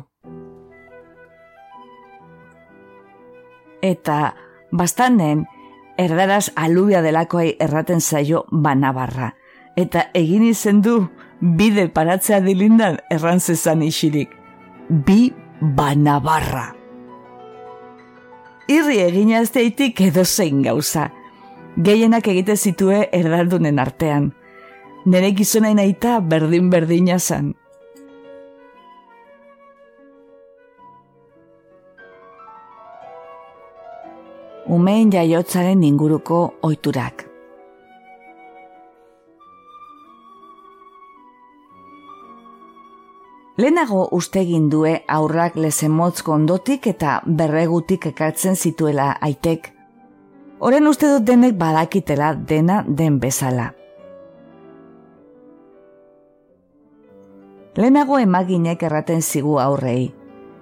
[3.82, 4.36] Eta
[4.72, 5.48] bastanen,
[6.00, 9.34] erdaraz alubia delakoai erraten zaio banabarra.
[9.76, 10.96] Eta egin izen du
[11.40, 14.32] bide paratzea dilindan errantzezan isirik.
[14.90, 16.70] Bi banabarra.
[18.70, 21.10] Irri egin azteitik edo zein gauza.
[21.76, 24.32] Gehienak egite zitue erdaldunen artean.
[25.06, 27.54] Nere gizonain aita berdin-berdina zan.
[34.70, 37.26] Umeen jaiotzaren inguruko oiturak.
[43.58, 49.74] Lehenago uste due aurrak lezemotz gondotik eta berregutik ekartzen zituela aitek.
[50.60, 53.74] Horen uste dut denek badakitela dena den bezala.
[57.76, 60.19] Lehenago emaginek erraten zigu aurrei.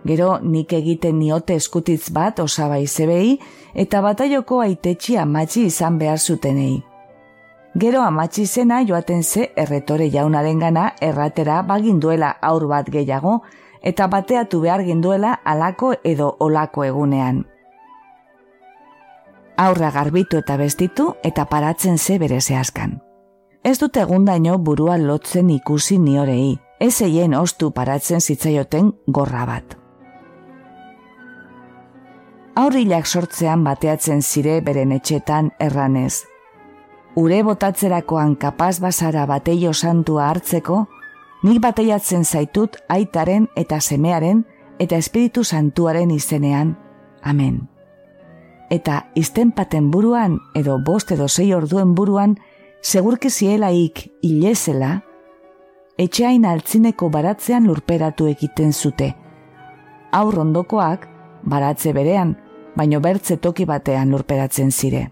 [0.08, 3.38] Gero nik egiten niote eskutitz bat osaba izebei
[3.76, 6.78] eta bataioko aitetxi amatxi izan behar zutenei.
[7.76, 13.42] Gero amatxi zena joaten ze erretore jaunaren gana erratera baginduela aur bat gehiago
[13.82, 17.44] eta bateatu behar ginduela alako edo olako egunean.
[19.58, 23.02] Aurra garbitu eta bestitu eta paratzen ze bere zehazkan.
[23.64, 29.78] Ez dut egundaino burua lotzen ikusi niorei, ez eien ostu paratzen zitzaioten gorra bat
[32.58, 36.26] aurrilak sortzean bateatzen zire beren etxetan erranez.
[37.18, 40.86] Ure botatzerakoan kapaz bazara bateio santua hartzeko,
[41.46, 44.44] nik bateiatzen zaitut aitaren eta semearen
[44.82, 46.74] eta espiritu santuaren izenean.
[47.22, 47.68] Amen.
[48.74, 52.36] Eta iztenpaten buruan edo bost edo zei orduen buruan,
[52.82, 55.04] segurki zielaik ilezela,
[55.98, 59.14] etxeain altzineko baratzean lurperatu egiten zute.
[60.12, 61.08] Aur ondokoak,
[61.44, 62.36] baratze berean,
[62.78, 65.08] baino bertze toki batean lurperatzen zire.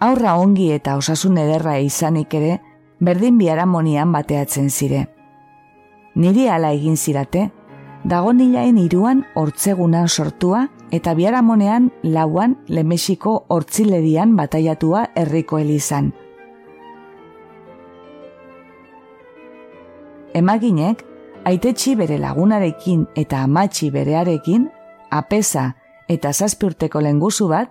[0.00, 2.60] Aurra ongi eta osasun ederra izanik ere,
[3.00, 5.08] berdin biaramonian bateatzen zire.
[6.14, 7.50] Niri ala egin zirate,
[8.04, 16.14] dago nilaen iruan hortzegunan sortua eta biaramonean lauan lemesiko hortziledian bataiatua herriko elizan.
[20.34, 21.04] Emaginek,
[21.44, 24.68] aitetxi bere lagunarekin eta amatxi berearekin,
[25.10, 25.74] apesa
[26.08, 27.70] eta zazpiurteko lenguzu bat,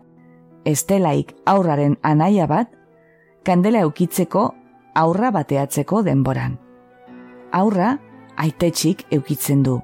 [0.65, 2.71] estelaik aurraren anaia bat,
[3.43, 4.49] kandela eukitzeko
[4.95, 6.57] aurra bateatzeko denboran.
[7.51, 7.97] Aurra
[8.37, 9.79] aitetxik eukitzen du.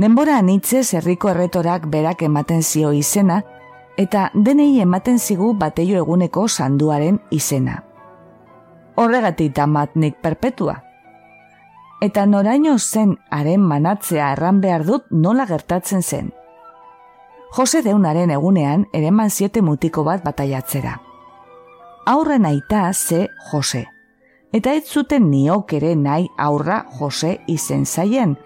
[0.00, 3.42] Denbora anitzez herriko erretorak berak ematen zio izena,
[3.96, 7.84] eta denei ematen zigu bateio eguneko sanduaren izena.
[8.96, 10.80] Horregatik damatnik perpetua,
[12.04, 16.32] eta noraino zen haren manatzea erran behar dut nola gertatzen zen.
[17.56, 20.98] Jose deunaren egunean ereman siete mutiko bat bataiatzera.
[22.06, 23.86] Aurren aita ze Jose.
[24.52, 28.36] Eta ez zuten niok ere nahi aurra Jose izen zaien.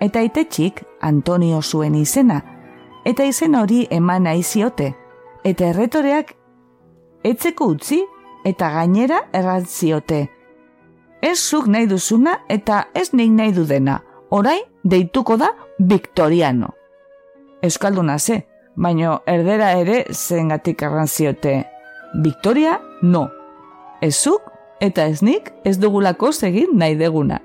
[0.00, 2.40] Eta itetxik Antonio zuen izena.
[3.04, 4.94] Eta izen hori eman nahi ziote.
[5.44, 6.32] Eta erretoreak
[7.22, 8.00] etzeko utzi
[8.44, 10.28] eta gainera erratziote
[11.24, 14.00] ez zuk nahi duzuna eta ez nik nahi dudena.
[14.30, 16.74] Orai, deituko da Victoriano.
[17.62, 18.42] Euskalduna ze,
[18.76, 21.64] baino erdera ere zengatik arrantziote.
[22.22, 23.28] Victoria, no.
[24.02, 27.40] Ez zuk, eta ez nik ez dugulako egin nahi deguna.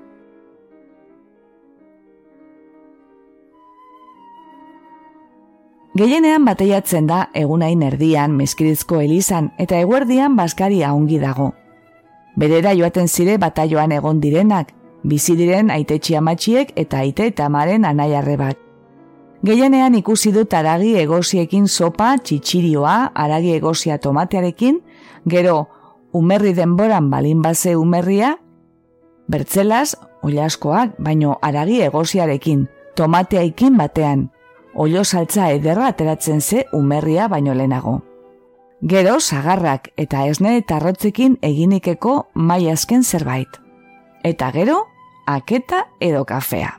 [5.96, 11.50] Gehienean bateiatzen da egunain erdian meskirizko elizan eta eguerdian baskaria ongi dago.
[12.36, 18.36] Berera joaten zire bataioan egon direnak, bizi diren aitetxi amatxiek eta aite eta amaren anaiarre
[18.36, 18.58] bat.
[19.42, 24.82] Gehienean ikusi dut aragi egosiekin sopa, txitsirioa, aragi egosia tomatearekin,
[25.24, 25.68] gero
[26.12, 28.34] umerri denboran balin base umerria,
[29.28, 32.66] bertzelaz, oliaskoak, baino aragi egosiarekin,
[32.96, 34.28] tomateaikin batean,
[34.74, 38.09] olio saltza ederra ateratzen ze umerria baino lehenago.
[38.82, 43.60] Gero, sagarrak eta esne eta rotzekin eginikeko mai azken zerbait.
[44.24, 44.86] Eta gero,
[45.26, 46.78] aketa edo kafea.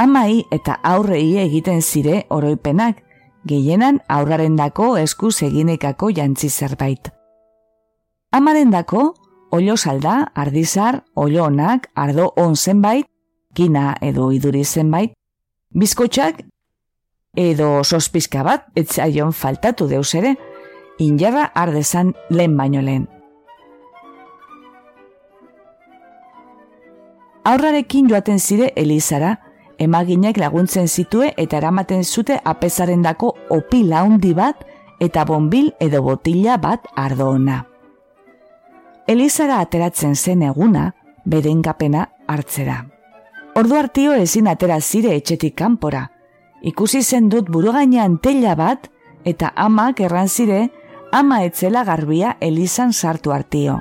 [0.00, 3.02] Amai eta aurrei egiten zire oroipenak,
[3.44, 7.10] gehienan aurraren dako eskuz eginekako jantzi zerbait.
[8.32, 9.12] Amaren dako,
[9.50, 13.04] olio salda, ardizar, olio onak, ardo on zenbait,
[13.54, 15.12] gina edo iduri zenbait,
[15.74, 16.46] bizkotxak
[17.36, 20.36] edo sospizka bat, etzaion faltatu deus ere,
[20.98, 23.08] injarra ardezan lehen baino lehen.
[27.44, 29.38] Aurrarekin joaten zire Elizara,
[29.78, 34.66] emaginek laguntzen zitue eta eramaten zute apesaren dako opila handi bat
[35.00, 37.64] eta bonbil edo botila bat ardo ona.
[39.08, 40.92] Elizara ateratzen zen eguna,
[41.24, 42.84] bedengapena hartzera.
[43.56, 46.04] Ordu hartio ezin atera zire etxetik kanpora.
[46.62, 48.90] Ikusi zen dut burugainean tela bat
[49.24, 50.68] eta amak erran zire
[51.12, 53.80] ama etzela garbia Elizan sartu hartio.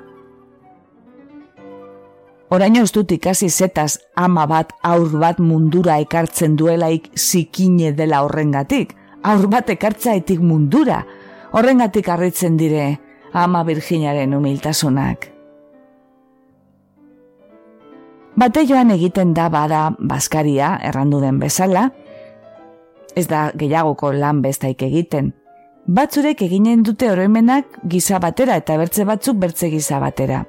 [2.50, 8.96] Oraino ez dut ikasi zetaz ama bat aur bat mundura ekartzen duelaik zikine dela horrengatik.
[9.24, 11.04] Aur bat ekartzaetik mundura.
[11.52, 13.00] Horrengatik harritzen dire
[13.34, 15.30] ama Virginiaren humiltasunak.
[18.40, 21.90] Bate joan egiten da bada baskaria errandu den bezala,
[23.20, 25.34] ez da gehiagoko lan bestaik egiten.
[25.90, 30.44] Batzurek eginen dute oroimenak giza batera eta bertze batzuk bertze giza batera.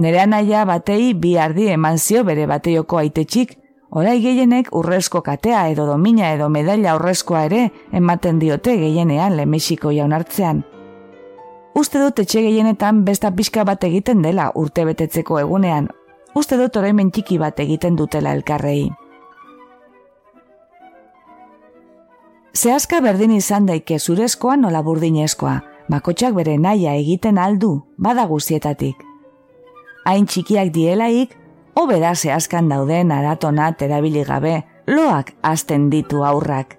[0.00, 3.56] Nere anaia batei bi ardi eman zio bere bateioko aitetxik,
[3.90, 10.64] orai gehienek urrezko katea edo domina edo medaila urrezkoa ere ematen diote gehienean lemexiko jaunartzean.
[11.74, 15.90] Uste dut etxe gehienetan besta pixka bat egiten dela urte betetzeko egunean,
[16.34, 18.88] uste dut oraimen txiki bat egiten dutela elkarrei.
[22.54, 25.60] Zehazka berdin izan daike zurezkoa nola burdinezkoa,
[25.90, 29.10] bakotxak bere naia egiten aldu, bada guzietatik
[30.04, 31.36] hain txikiak dielaik,
[31.78, 34.60] hobeda zehazkan dauden aratonat erabili gabe,
[34.90, 36.76] loak azten ditu aurrak.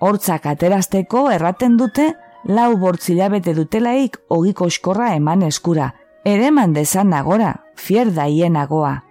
[0.00, 2.10] Hortzak aterazteko erraten dute,
[2.46, 5.90] lau bortzilabete dutelaik ogiko eskorra eman eskura,
[6.24, 9.05] ere mandezan nagora, fier daienagoa.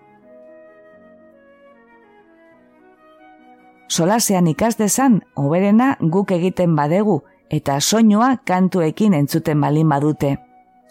[3.87, 10.37] Solasean ikas dezan, oberena guk egiten badegu, eta soinua kantuekin entzuten balin badute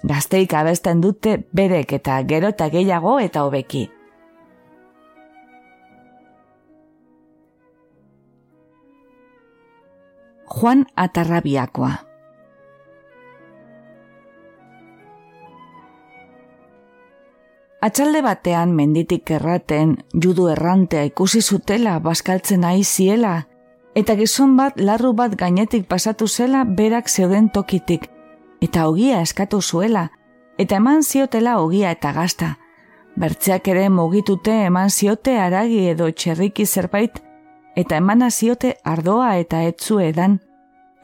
[0.04, 3.86] gazteik abesten dute berek eta gero eta gehiago eta hobeki.
[10.54, 11.92] Juan Atarrabiakoa
[17.84, 19.90] Atxalde batean menditik erraten
[20.24, 23.32] judu errantea ikusi zutela baskaltzen ari ziela,
[24.00, 28.06] eta gizon bat larru bat gainetik pasatu zela berak zeuden tokitik,
[28.64, 30.06] eta ogia eskatu zuela,
[30.56, 32.48] eta eman ziotela ogia eta gazta.
[33.20, 37.20] Bertzeak ere mugitute eman ziote aragi edo txerriki zerbait,
[37.76, 40.38] eta eman ziote ardoa eta etzu edan,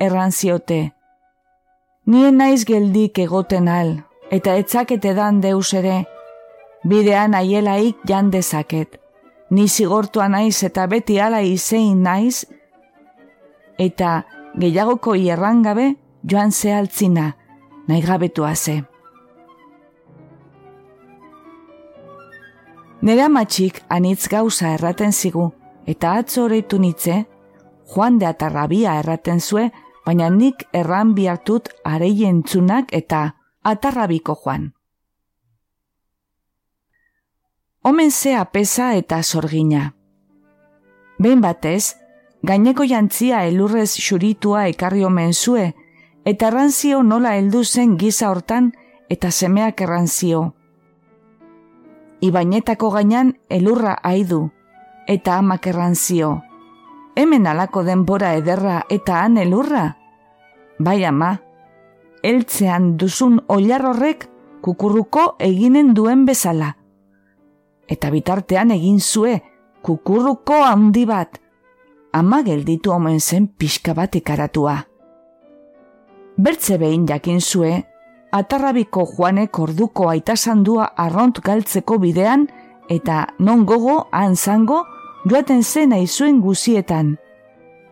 [0.01, 0.81] erran ziote.
[2.07, 3.93] Nien naiz geldik egoten al,
[4.31, 6.07] eta etzakete dan deus ere,
[6.85, 9.01] bidean aielaik jandezaket.
[9.51, 12.47] Ni zigortua naiz eta beti ala izein naiz,
[13.79, 14.23] eta
[14.59, 15.15] gehiagoko
[15.63, 17.37] gabe joan zehaltzina,
[17.89, 18.85] nahi gabetua ze.
[23.03, 25.53] Nera matxik anitz gauza erraten zigu,
[25.87, 27.25] eta atzo horreitu nitze,
[27.95, 29.71] joan de atarrabia erraten zue,
[30.07, 34.73] baina nik erran bihartut areien txunak eta atarrabiko joan.
[37.83, 39.95] Omen ze apesa eta sorgina.
[41.19, 41.97] Behin batez,
[42.43, 45.71] gaineko jantzia elurrez xuritua ekarri omen zue,
[46.25, 48.75] eta erranzio nola heldu zen giza hortan
[49.09, 50.43] eta semeak erranzio.
[52.21, 54.51] Ibainetako gainan elurra aidu
[55.09, 56.43] eta amak erranzio.
[57.17, 59.97] Hemen alako denbora ederra eta han elurra,
[60.81, 61.35] Bai ama,
[62.23, 64.29] eltzean duzun oilar horrek
[64.61, 66.80] kukurruko eginen duen bezala.
[67.91, 69.41] Eta bitartean egin zue,
[69.83, 71.41] kukurruko handi bat,
[72.13, 74.77] ama gelditu omen zen pixka bat ikaratua.
[76.39, 77.73] Bertze behin jakin zue,
[78.33, 82.47] atarrabiko joanek orduko aitasandua arront galtzeko bidean,
[82.89, 84.85] eta non gogo, anzango,
[85.27, 87.17] joaten zen aizuen guzietan.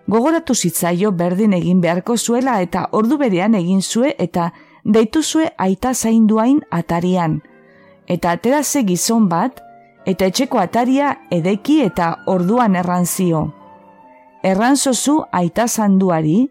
[0.08, 4.52] Gogoratu zitzaio berdin egin beharko zuela eta ordu berean egin zue eta
[4.84, 7.42] deitu zue aita zainduain atarian.
[8.08, 9.60] Eta ateraze gizon bat,
[10.06, 13.48] eta etxeko ataria edeki eta orduan erranzio.
[14.42, 16.48] Erranzozu aita zanduari,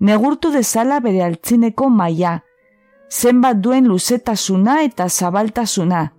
[0.00, 2.40] negurtu dezala bere altzineko maia,
[3.10, 6.12] zenbat duen luzetasuna eta zabaltasuna,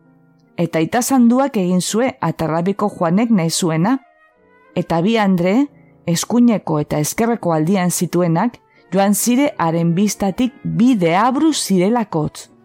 [0.58, 3.98] eta itazanduak egin zue atarrabiko joanek nahi zuena,
[4.76, 5.68] eta bi andre,
[6.08, 8.60] eskuineko eta eskerreko aldian zituenak,
[8.94, 12.57] joan zire haren biztatik bi deabru zirelakotz.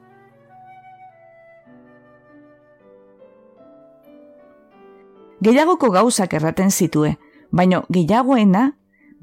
[5.42, 7.16] Gehiagoko gauzak erraten zitue,
[7.50, 8.68] baino gehiagoena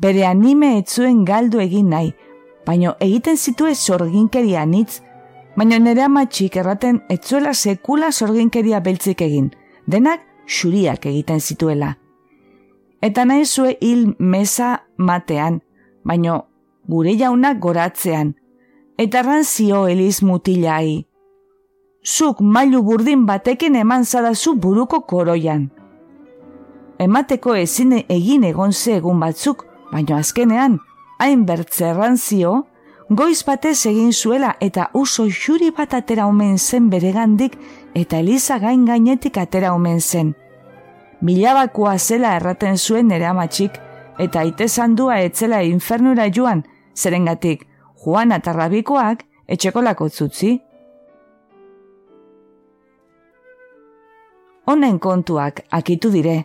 [0.04, 2.10] bere anime etzuen galdu egin nahi,
[2.68, 5.00] baino egiten zitue sorginkeria nitz,
[5.56, 9.50] baino nere amatxik erraten etzuela sekula sorginkeria beltzik egin,
[9.88, 11.96] denak xuriak egiten zituela.
[13.02, 15.62] Eta nahi zue hil mesa matean,
[16.04, 16.42] baino
[16.88, 18.36] gure jaunak goratzean,
[19.00, 21.06] eta ranzio eliz mutilai.
[22.04, 25.70] Zuk mailu burdin batekin eman zadazu buruko koroian.
[27.00, 30.80] Emateko ezin egin egon egun batzuk, baino azkenean,
[31.20, 32.66] hain bertzerranzio,
[33.10, 37.56] goiz batez egin zuela eta uso xuri bat atera omen zen beregandik
[37.96, 40.36] eta Eliza gain gainetik atera omen zen.
[41.22, 43.80] Milabakoa zela erraten zuen ere amatxik,
[44.20, 47.66] eta ite zandua etzela infernura joan, zerengatik,
[48.04, 50.60] Juan atarrabikoak etxekolako zutzi.
[54.68, 56.44] Honen kontuak akitu dire,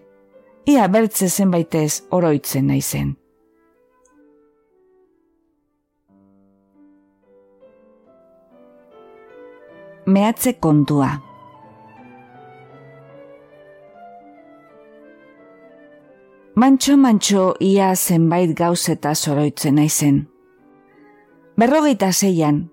[0.67, 3.15] ia bertze zenbaitez oroitzen naizen.
[10.07, 11.21] mehatze kontua.
[16.55, 20.21] Mantxo-mantxo ia zenbait gauzeta zoroitzen naizen.
[21.59, 22.69] Berrogeita zeian,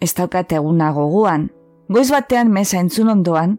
[0.00, 1.50] ez daukat eguna goguan,
[1.88, 3.58] goiz batean mesa entzun ondoan,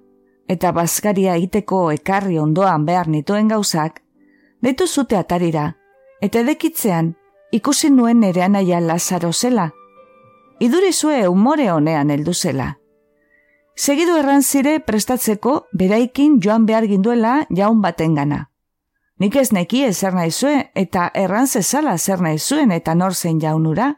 [0.51, 4.01] eta bazkaria egiteko ekarri ondoan behar nituen gauzak,
[4.61, 5.71] deitu zute atarira,
[6.21, 7.13] eta edekitzean
[7.55, 9.71] ikusi nuen nerean aia Lazaro zela,
[10.59, 12.75] idurizue umore honean heldu zela.
[13.75, 18.47] Segidu erran zire prestatzeko beraikin joan behar ginduela jaun baten gana.
[19.17, 23.39] Nik ez neki zer nahi zuen eta erran zezala zer nahi zuen eta nor zen
[23.39, 23.95] jaunura.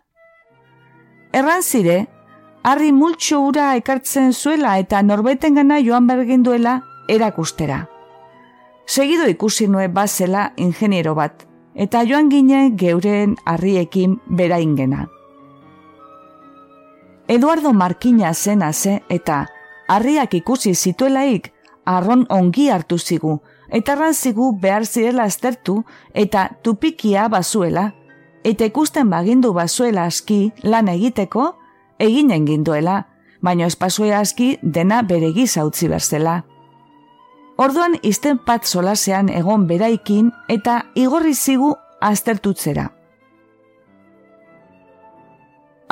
[1.33, 2.07] Erran zire,
[2.63, 7.87] harri multxo ura ekartzen zuela eta norbeten gana joan behar ginduela erakustera.
[8.87, 11.45] Segidu ikusi nue bazela ingeniero bat,
[11.75, 15.07] eta joan ginen geuren harriekin beraingena.
[17.27, 19.47] Eduardo Markina zena ze eta
[19.87, 21.51] harriak ikusi zituelaik,
[21.85, 25.83] arron ongi hartu zigu, eta ranzigu behar zirela aztertu
[26.13, 27.93] eta tupikia bazuela,
[28.43, 31.62] eta ikusten bagindu bazuela aski lan egiteko,
[32.03, 33.05] egin enginduela,
[33.41, 36.41] baina espazue aski dena bere gizautzi berzela.
[37.57, 42.89] Orduan izten pat solasean egon beraikin eta igorri zigu aztertutzera.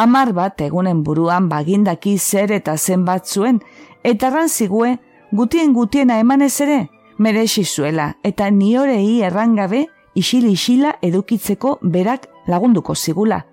[0.02, 3.60] Amar bat egunen buruan bagindaki zer eta zen bat zuen,
[4.04, 4.96] eta ranzigue
[5.32, 6.80] gutien gutiena emanez ere,
[7.18, 9.86] merexi zuela, eta niorei errangabe
[10.16, 13.46] isil-isila edukitzeko berak lagunduko zigula.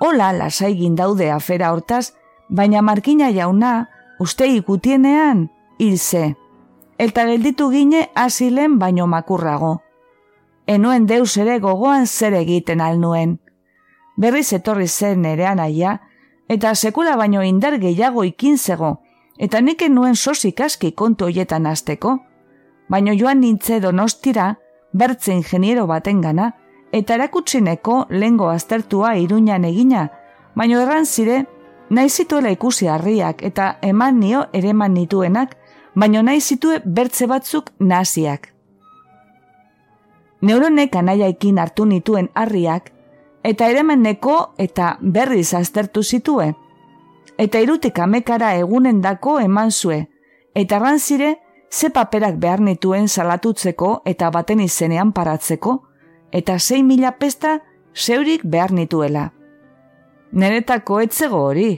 [0.00, 2.14] Ola lasai daude afera hortaz,
[2.48, 3.88] baina markina jauna,
[4.18, 6.36] uste ikutienean, hilze.
[6.98, 9.84] Eta gelditu gine asilen baino makurrago
[10.66, 13.38] enuen deus ere gogoan zer egiten alnuen.
[14.16, 15.98] Berriz etorri zen nerean aia,
[16.48, 18.98] eta sekula baino indar gehiago ikin zego,
[19.38, 22.18] eta neke nuen sosik aski kontu hoietan azteko,
[22.88, 24.54] baino joan nintze donostira,
[24.92, 26.52] bertze ingeniero baten gana,
[26.94, 30.08] eta erakutsineko lengo aztertua iruñan egina,
[30.54, 31.44] baino erran zire,
[31.90, 35.56] nahi zituela ikusi harriak eta eman nio ere nituenak,
[35.94, 38.54] baino nahi zitue bertze batzuk naziak
[40.44, 42.90] neuronek anaiaikin hartu nituen harriak,
[43.44, 46.52] eta eremeneko eta berriz aztertu zitue.
[47.38, 50.04] Eta irutik amekara egunen dako eman zue,
[50.54, 51.38] eta ranzire
[51.70, 55.80] ze paperak behar nituen salatutzeko eta baten izenean paratzeko,
[56.34, 57.60] eta sei mila pesta
[57.94, 59.28] zeurik behar nituela.
[60.32, 61.68] Neretako etzego hori,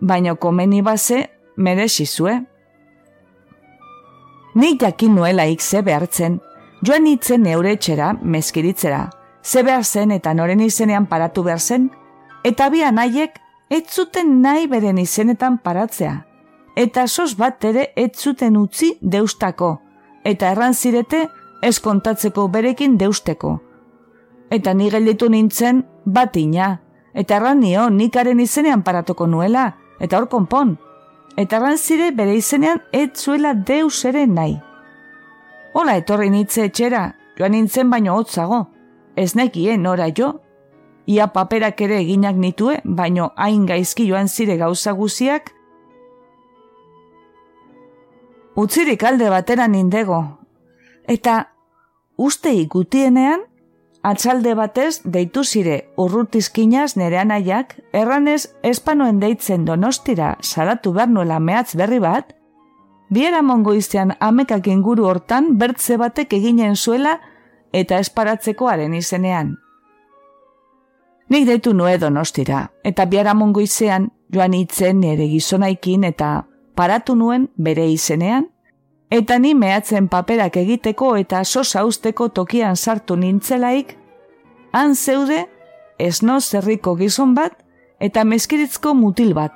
[0.00, 2.34] baino komeni baze merexizue.
[4.54, 6.40] Nik jakin nuela ze behartzen,
[6.82, 9.08] joan itzen neure etxera, meskiritzera,
[9.42, 11.90] ze behar zen eta noren izenean paratu behar zen,
[12.44, 16.26] eta bi anaiek ez zuten nahi beren izenetan paratzea,
[16.76, 19.78] eta sos bat ere ez zuten utzi deustako,
[20.24, 21.28] eta erran zirete
[21.62, 23.69] ez kontatzeko berekin deusteko.
[24.50, 26.80] Eta ni gelditu nintzen bat ina,
[27.14, 30.74] eta erran nio nikaren izenean paratuko nuela, eta hor konpon,
[31.36, 34.56] eta erran zire bere izenean ez zuela deus ere nahi.
[35.74, 37.04] Hola etorri nitze etxera,
[37.38, 38.64] joan nintzen baino hotzago,
[39.16, 40.32] ez nekien ora jo,
[41.06, 45.54] ia paperak ere eginak nitue, baino hain gaizki joan zire gauza guziak,
[48.56, 50.20] utzirik alde batera nindego,
[51.06, 51.52] eta
[52.18, 53.46] uste ikutienean,
[54.02, 61.74] atxalde batez deitu zire urrutizkinaz nere anaiak, erranez espanoen deitzen donostira salatu behar nuela mehatz
[61.76, 62.32] berri bat,
[63.10, 67.18] biera mongo iztean amekak inguru hortan bertze batek eginen zuela
[67.72, 69.56] eta esparatzekoaren izenean.
[71.30, 77.48] Nik deitu nue donostira, eta biara mongo iztean joan itzen nere gizonaikin eta paratu nuen
[77.56, 78.48] bere izenean,
[79.10, 83.96] eta ni mehatzen paperak egiteko eta sosa usteko tokian sartu nintzelaik,
[84.72, 85.46] han zeude
[85.98, 87.58] esno zerriko gizon bat
[88.00, 89.52] eta meskiritzko mutil bat.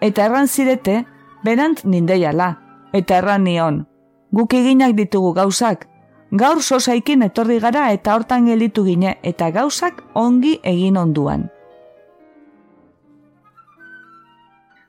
[0.00, 1.04] Eta erran zirete,
[1.44, 2.48] berant nindeiala,
[2.92, 3.84] eta erran nion,
[4.32, 5.86] guk eginak ditugu gauzak,
[6.30, 11.48] gaur sosaikin etorri gara eta hortan gelitu gine eta gauzak ongi egin onduan.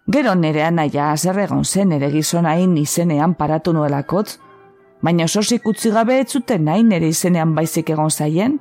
[0.10, 4.39] Gero nere anaia azerregon zen ere gizonain izenean paratu nuelakotz,
[5.05, 8.55] baina sosik utzi gabe ez zuten nahi nere izenean baizik egon zaien.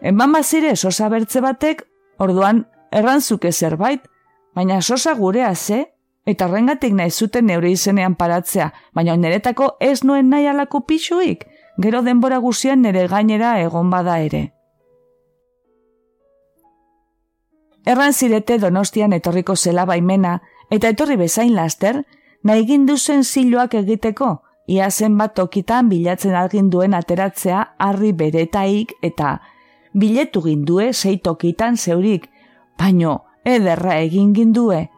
[0.00, 1.84] Eman bazire sosa bertze batek,
[2.18, 4.08] orduan errantzuke zerbait,
[4.56, 5.84] baina sosa gurea ze,
[6.24, 11.44] eta rengatik nahi zuten neure izenean paratzea, baina niretako ez nuen nahi alako pixuik,
[11.76, 14.46] gero denbora guzian nere gainera egon bada ere.
[17.84, 22.04] Erran zirete donostian etorriko zela baimena, eta etorri bezain laster,
[22.42, 29.40] nahi ginduzen ziloak egiteko, ia zenbat tokitan bilatzen algin duen ateratzea harri beretaik eta
[29.92, 32.28] biletu gindue sei tokitan zeurik,
[32.78, 34.88] baino ederra egin gindue.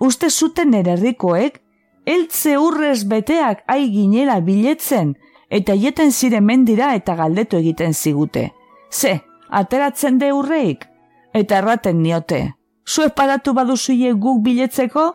[0.00, 1.60] Uste zuten ererrikoek,
[2.04, 5.14] eltze urrez beteak ai ginela biletzen,
[5.48, 8.50] eta jeten ziren mendira eta galdetu egiten zigute.
[8.90, 10.91] Ze, ateratzen de urreik?
[11.34, 12.54] Eta erraten niote.
[12.86, 15.12] Zu paratu baduzuie guk biletzeko?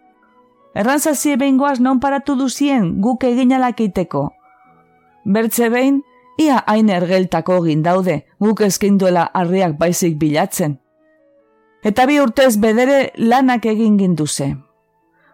[0.73, 4.29] Errantzazie behin goaz non paratu duzien guk egin alakeiteko.
[5.25, 6.03] Bertze behin,
[6.37, 10.77] ia hain ergeltako egin daude, guk ezkinduela harriak baizik bilatzen.
[11.83, 14.55] Eta bi urtez bedere lanak egin ginduze.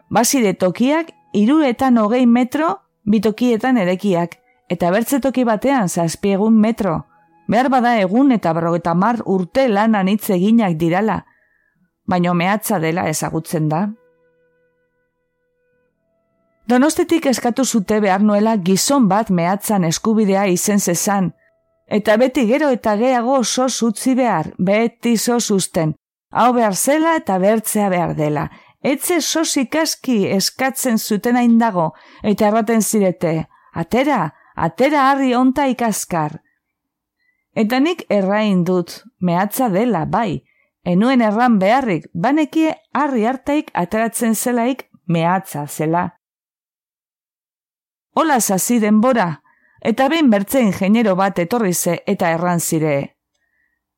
[0.09, 4.37] Baside tokiak, iruretan hogei metro, bitokietan erekiak,
[4.69, 7.03] eta bertze toki batean zazpiegun metro,
[7.47, 11.25] Behar bada egun eta berrogeta mar urte lanan hitz eginak dirala,
[12.07, 13.87] baino mehatza dela ezagutzen da.
[16.67, 21.33] Donostetik eskatu zute behar nuela gizon bat mehatzan eskubidea izen zezan,
[21.87, 25.95] eta beti gero eta geago oso zutzi behar, beti zo zuzten,
[26.31, 28.47] hau behar zela eta bertzea behar dela,
[28.81, 31.91] etze sosikaski eskatzen zuten dago
[32.23, 36.39] eta erraten zirete, atera, atera harri onta ikaskar,
[37.53, 40.43] Eta nik errain dut, mehatza dela, bai,
[40.83, 46.09] enuen erran beharrik, banekie harri hartaik ateratzen zelaik mehatza zela.
[48.15, 49.43] Ola zazi denbora,
[49.81, 53.15] eta behin bertze ingeniero bat etorri ze eta erran zire.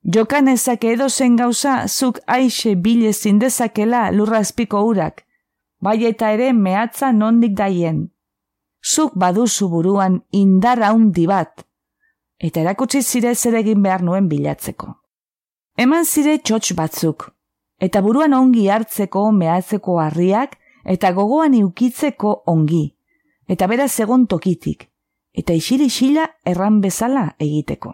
[0.04, 5.24] Jokan ezake edo zen gauza, zuk aixe bile zindezakela lurrazpiko urak,
[5.80, 8.12] bai eta ere mehatza nondik daien.
[8.84, 11.66] Zuk baduzu buruan indar handi bat,
[12.40, 14.94] eta erakutsi zire zer egin behar nuen bilatzeko.
[15.78, 17.30] Eman zire txotx batzuk,
[17.80, 22.86] eta buruan ongi hartzeko mehatzeko harriak eta gogoan iukitzeko ongi,
[23.48, 24.88] eta bera segon tokitik,
[25.34, 27.94] eta isiri xila erran bezala egiteko.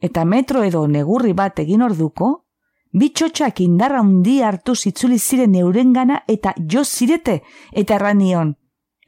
[0.00, 2.46] Eta metro edo negurri bat egin orduko,
[2.92, 7.40] bi txotxak indarra undi hartu zitzuli ziren neurengana eta jo zirete
[7.72, 8.54] eta erran nion.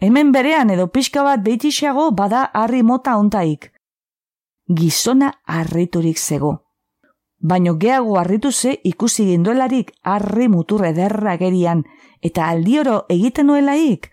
[0.00, 3.72] Hemen berean edo pixka bat behitixago bada harri mota ontaik,
[4.68, 6.64] gizona harriturik zego.
[7.40, 11.84] Baino geago harritu ze ikusi ginduelarik harri muturre derra gerian,
[12.22, 14.10] eta aldioro egiten nuelaik,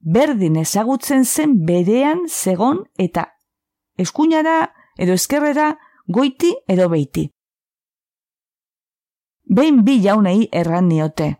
[0.00, 3.26] berdin ezagutzen zen berean zegon eta
[3.98, 5.74] eskuinara edo eskerrera
[6.06, 7.30] goiti edo beiti.
[9.50, 11.36] behin bi jaunei erran niote.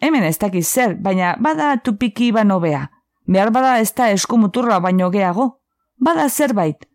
[0.00, 2.88] Hemen ez dakiz zer, baina bada tupiki bano bea.
[3.26, 5.60] Behar bada ez da eskumuturra baino geago.
[5.98, 6.86] Bada zerbait.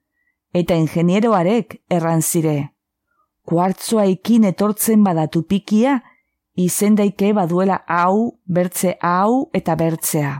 [0.53, 2.71] Eta ingenieroarek erran zire.
[3.47, 6.01] Kuartzoa ikin etortzen bada tupikia,
[6.55, 10.33] izen daike baduela hau, bertze hau eta bertzea.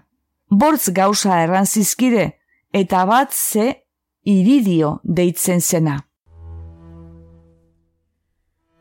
[0.49, 2.34] Bortz gauza erran zizkire,
[2.74, 3.84] eta bat ze
[4.24, 6.01] iridio deitzen zena.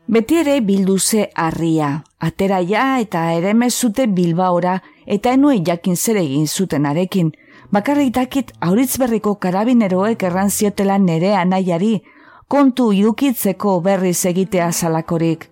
[0.07, 1.89] Beti ere bilduze harria,
[2.23, 7.33] atera ja eta ere mezute bilbaora eta enue jakin zer egin zuten arekin.
[7.71, 11.99] Bakarrik dakit auritzberriko karabineroek erran ziotela nere anaiari,
[12.47, 15.49] kontu idukitzeko berriz egitea salakorik.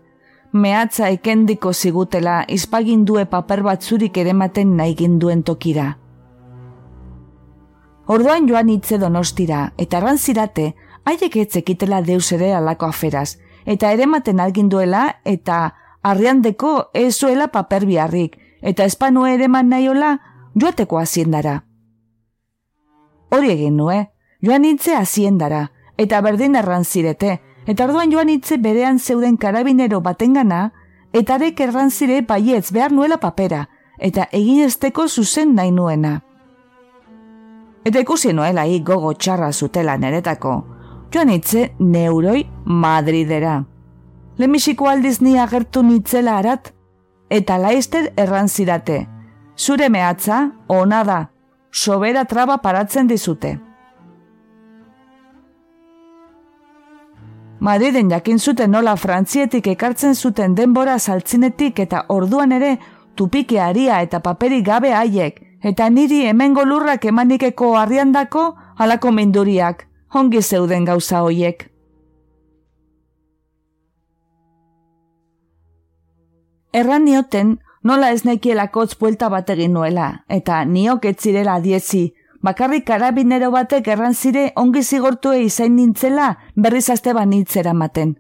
[0.54, 5.98] Mehatza ekendiko zigutela izpagindue paper batzurik ere maten nahi ginduen tokira.
[8.08, 10.72] Orduan joan hitze donostira eta ranzirate,
[11.04, 13.36] haiek etzekitela deus ere alako aferaz,
[13.66, 20.20] eta ere maten alginduela eta arriandeko ezuela paper biharrik, eta espanu ere man nahiola
[20.56, 21.64] joateko aziendara.
[23.30, 24.10] Hori egin nue,
[24.42, 30.72] joan hitze aziendara, eta berdin errantzirete, eta orduan joan hitze berean zeuden karabinero batengana,
[31.14, 33.66] eta arek errantzire baietz behar nuela papera,
[33.98, 36.20] eta egin esteko zuzen nahi nuena.
[37.86, 40.56] Eta ikusi nuela hi gogo txarra zutela neretako,
[41.14, 43.64] joan itze neuroi Madridera.
[44.38, 46.74] Lemisiko aldiz ni agertu nitzela arat,
[47.30, 49.06] eta laizter erran zidate.
[49.56, 51.20] Zure mehatza, ona da,
[51.76, 53.60] sobera traba paratzen dizute.
[57.60, 62.78] Madriden jakin zuten nola frantzietik ekartzen zuten denbora saltzinetik eta orduan ere
[63.16, 68.46] tupike aria eta paperi gabe haiek, eta niri hemengo lurrak emanikeko arriandako
[68.78, 71.68] halako menduriak ongi zeuden gauza hoiek.
[76.72, 82.10] Erran nioten, nola ez nekielakotz buelta bat egin nuela, eta niok etzirela diezi,
[82.42, 88.16] bakarrik karabinero batek erran zire ongi zigortue izain nintzela berriz azte banitzera maten.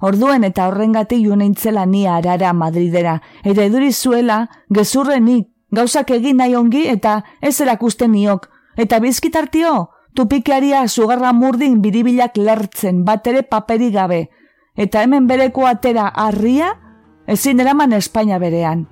[0.00, 6.54] Orduen eta horrengatik joan nintzela ni arara Madridera, eta eduri zuela, gezurrenik, gauzak egin nahi
[6.54, 8.48] ongi eta ez erakusten niok,
[8.78, 14.28] eta bizkitartio, tupikearia sugarra murdin biribilak lertzen bat ere paperi gabe,
[14.76, 16.76] eta hemen bereko atera harria,
[17.28, 18.86] ezin eraman Espainia berean.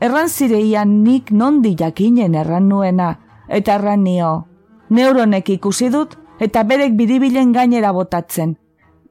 [0.00, 3.10] Erran zireian nik nondi jakinen erran nuena,
[3.48, 4.32] eta erran nio,
[4.90, 8.56] neuronek ikusi dut, eta berek biribilen gainera botatzen.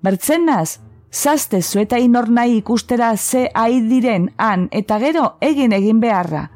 [0.01, 0.79] Bertzen naz,
[1.11, 3.49] zazte zueta inor nahi ikustera ze
[3.89, 6.49] diren han, eta gero egin egin beharra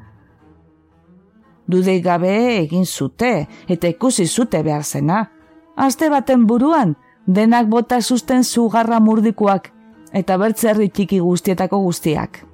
[1.70, 5.30] dude gabe egin zute eta ikusi zute behar zena.
[5.76, 9.70] Aste baten buruan, denak bota susten zugarra murdikuak
[10.14, 12.46] eta bertzerri txiki guztietako guztiak.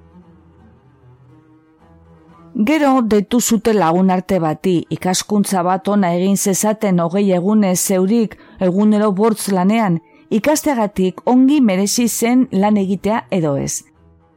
[2.56, 9.10] Gero detu zute lagun arte bati, ikaskuntza bat ona egin zezaten hogei egunez zeurik egunero
[9.12, 9.98] bortz lanean,
[10.30, 13.84] ikasteagatik ongi merezi zen lan egitea edo ez.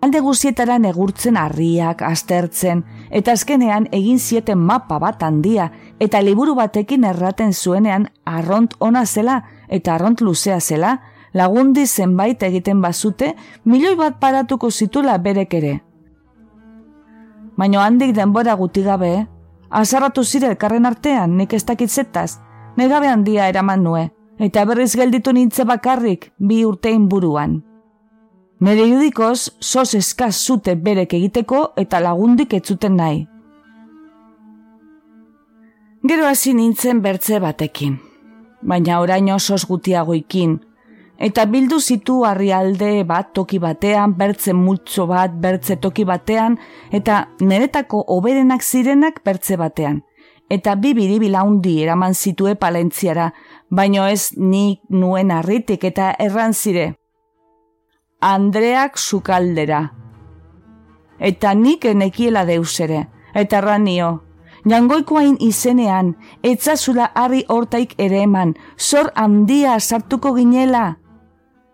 [0.01, 7.03] Alde guzietara negurtzen harriak, astertzen, eta azkenean egin zieten mapa bat handia, eta liburu batekin
[7.03, 10.99] erraten zuenean arront ona zela eta arront luzea zela,
[11.33, 13.33] lagundi zenbait egiten bazute,
[13.65, 15.79] milioi bat paratuko zitula berek ere.
[17.57, 19.27] Baina handik denbora guti gabe,
[19.69, 22.39] azarratu zire elkarren artean nik ez dakitzetaz,
[22.77, 24.05] negabe handia eraman nue,
[24.39, 27.59] eta berriz gelditu nintze bakarrik bi urtein buruan.
[28.59, 33.27] Nere judikoz, sos eskaz zute berek egiteko eta lagundik etzuten nahi.
[36.03, 37.97] Gero hasi nintzen bertze batekin,
[38.61, 40.59] baina oraino sos gutiagoikin,
[41.19, 46.57] eta bildu zitu harrialde bat toki batean, bertze multzo bat bertze toki batean,
[46.91, 50.03] eta neretako oberenak zirenak bertze batean.
[50.49, 53.33] Eta bi biribila hundi eraman zitue palentziara,
[53.69, 56.93] baino ez nik nuen harritik eta erran zire,
[58.21, 59.93] Andreak sukaldera.
[61.19, 64.09] Eta nik enekiela deusere, eta ranio.
[64.67, 70.97] Jangoikoain izenean, etzazula harri hortaik ere eman, zor handia sartuko ginela.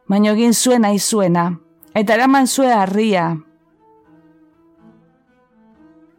[0.08, 1.46] Baina egin zuena izuena,
[1.94, 3.30] eta eraman zue harria.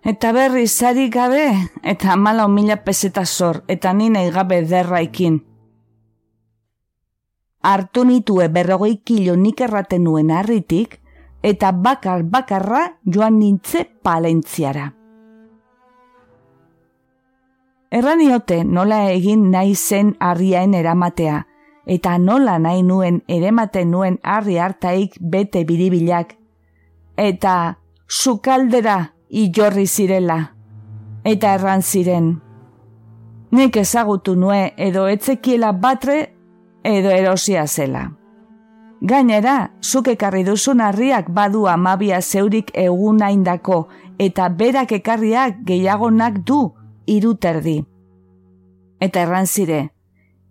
[0.07, 1.47] Eta berri zari gabe,
[1.83, 5.43] eta mala mila peseta zor, eta nina gabe derraikin
[7.67, 11.01] hartu nitue berrogei kilo nik erraten nuen harritik,
[11.43, 14.93] eta bakar bakarra joan nintze palentziara.
[17.91, 21.41] Erraniote nola egin nahi zen harriaen eramatea,
[21.87, 26.35] eta nola nahi nuen erematen nuen harri hartaik bete biribilak,
[27.17, 27.79] eta
[28.09, 30.53] sukaldera ijorri zirela,
[31.25, 32.35] eta erran ziren.
[33.51, 36.19] Nik ezagutu nue edo etzekiela batre
[36.85, 38.11] edo erosia zela.
[39.01, 43.87] Gainera, zuk ekarri duzun harriak badu amabia zeurik egun aindako,
[44.19, 46.73] eta berak ekarriak gehiagonak du
[47.07, 47.83] iruterdi.
[49.01, 49.91] Eta erran zire,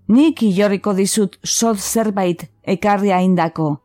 [0.08, 3.80] nik ilorriko dizut sot zerbait ekarri aindako.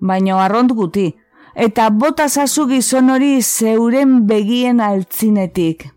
[0.00, 1.10] Baina arront guti,
[1.54, 5.90] eta bota zazu gizon hori zeuren begien altzinetik.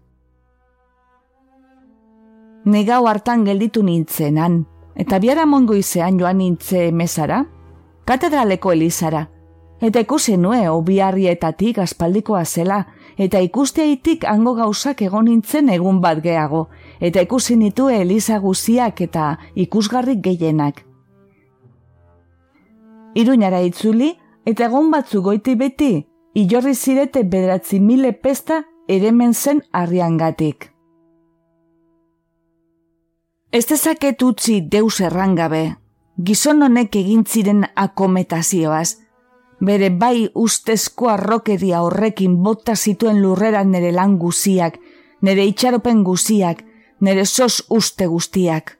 [2.65, 4.63] Negau hartan gelditu nintzenan,
[4.95, 7.43] eta biara mongo izan joan nintze mesara,
[8.07, 9.27] katedraleko elizara,
[9.83, 12.85] eta ikusi nue obiarrietatik aspaldikoa zela,
[13.17, 16.69] eta ikusteaitik hango gauzak egon nintzen egun bat gehago,
[17.03, 20.85] eta ikusi nitu eliza guziak eta ikusgarrik gehienak.
[23.19, 24.13] Iruñara itzuli,
[24.45, 25.91] eta egon batzu goiti beti,
[26.33, 30.71] ilorri zirete bedratzi mile pesta eremen zen arriangatik.
[33.51, 35.75] Ez dezaket utzi deus errangabe,
[36.17, 38.97] gizon honek egin ziren akometazioaz,
[39.59, 44.79] bere bai ustezko arrokeria horrekin bota zituen lurrera nere lan guziak,
[45.21, 46.63] nere itxaropen guziak,
[47.01, 48.77] nere sos uste guztiak.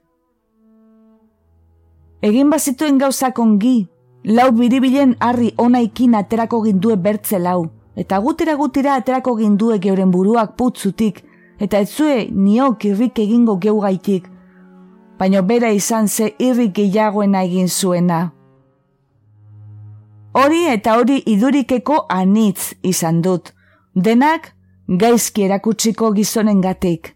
[2.24, 3.86] Egin bazituen gauzak ongi,
[4.24, 10.56] lau biribilen harri onaikin aterako gindue bertze lau, eta gutira gutira aterako gindue geuren buruak
[10.56, 11.20] putzutik,
[11.60, 14.30] eta etzue niok irrik egingo geugaitik,
[15.18, 18.32] baino bera izan ze irri gehiagoena egin zuena.
[20.34, 23.52] Hori eta hori idurikeko anitz izan dut,
[23.94, 24.50] denak
[24.88, 27.13] gaizki erakutsiko gizonen gatik.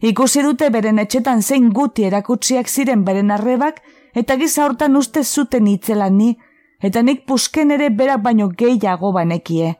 [0.00, 3.80] Ikusi dute beren etxetan zein guti erakutsiak ziren beren arrebak,
[4.14, 6.36] eta giza hortan uste zuten itzelan ni,
[6.80, 9.74] eta nik pusken ere berak baino gehiago banekie.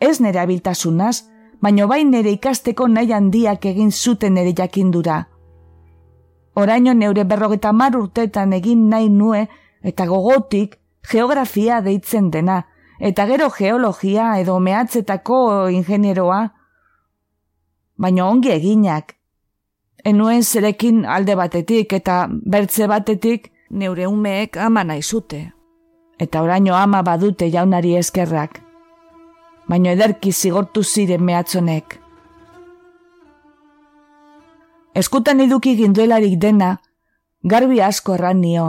[0.00, 1.24] Ez nere abiltasunaz,
[1.62, 5.22] baino bain nere ikasteko nahi handiak egin zuten ere jakindura.
[6.54, 9.46] Oraino neure berrogeta mar urtetan egin nahi nue
[9.82, 10.76] eta gogotik
[11.10, 12.66] geografia deitzen dena,
[13.00, 16.42] eta gero geologia edo mehatzetako ingenieroa.
[17.96, 19.16] Baina ongi eginak.
[20.04, 25.52] Enuen zerekin alde batetik eta bertze batetik neure umeek ama nahi zute.
[26.18, 28.58] Eta oraino ama badute jaunari eskerrak.
[29.68, 31.98] Baina ederki zigortu ziren mehatzonek.
[34.94, 36.74] Eskutan eduki ginduelarik dena,
[37.42, 38.66] garbi asko erran nio.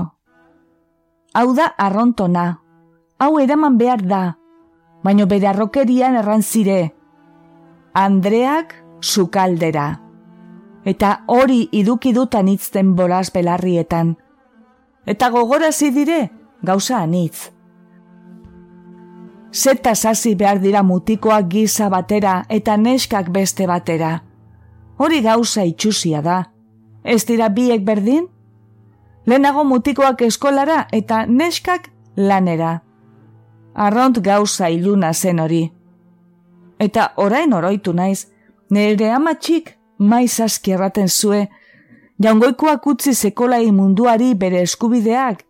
[1.34, 2.46] Hau da arrontona,
[3.20, 4.22] hau eraman behar da,
[5.04, 6.94] baino bere arrokerian erran zire.
[7.94, 9.90] Andreak sukaldera.
[10.86, 14.18] Eta hori iduki dutan itzten boraz belarrietan.
[15.06, 16.30] Eta gogorazi dire,
[16.62, 17.52] gauza anitz.
[19.54, 24.22] Zeta sasi behar dira mutikoak giza batera eta neskak beste batera
[24.98, 26.38] hori gauza itxusia da.
[27.04, 28.28] Ez dira biek berdin?
[29.26, 32.82] Lehenago mutikoak eskolara eta neskak lanera.
[33.74, 35.64] Arront gauza iluna zen hori.
[36.80, 38.28] Eta orain oroitu naiz,
[38.70, 41.48] nire amatxik maiz askierraten zue,
[42.20, 45.44] jaungoikoak utzi sekolai munduari bere eskubideak,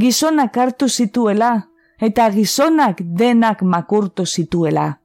[0.00, 1.52] gizonak hartu zituela,
[2.00, 5.00] eta gizonak denak makurtu zituela.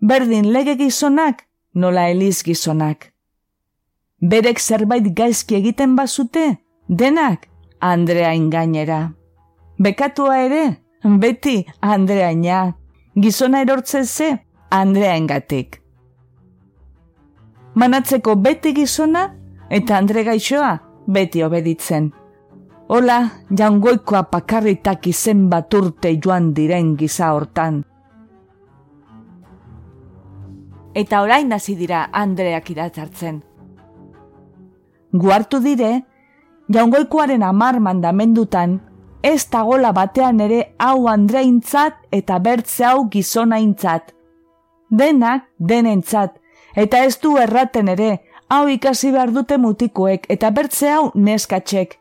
[0.00, 3.12] Berdin lege gizonak nola eliz gizonak.
[4.20, 6.58] Berek zerbait gaizki egiten bazute,
[6.88, 7.48] denak
[7.80, 9.12] Andrea ingainera.
[9.78, 10.64] Bekatua ere,
[11.04, 12.74] beti Andrea ina,
[13.16, 14.38] gizona erortzen ze
[14.70, 15.79] Andrea ingatik.
[17.74, 19.28] Manatzeko beti gizona
[19.70, 20.72] eta Andre gaixoa
[21.06, 22.10] beti obeditzen.
[22.90, 27.84] Hola, jangoikoa pakarritak izen bat urte joan diren giza hortan
[30.94, 33.40] eta orain hasi dira Andreak idatzartzen.
[35.12, 36.04] Guartu dire,
[36.70, 38.78] jaungoikoaren amar mandamendutan,
[39.22, 44.14] ez tagola batean ere hau Andreintzat eta bertze hau gizonaintzat.
[44.90, 46.39] Denak denentzat,
[46.76, 51.96] eta ez du erraten ere, hau ikasi behar dute mutikoek eta bertze hau neskatzek.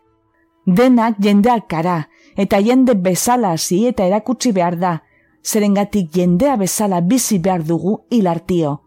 [0.66, 2.04] Denak jendeak kara,
[2.38, 5.00] eta jende bezala zi eta erakutsi behar da,
[5.44, 8.80] zerengatik jendea bezala bizi behar dugu hilartio.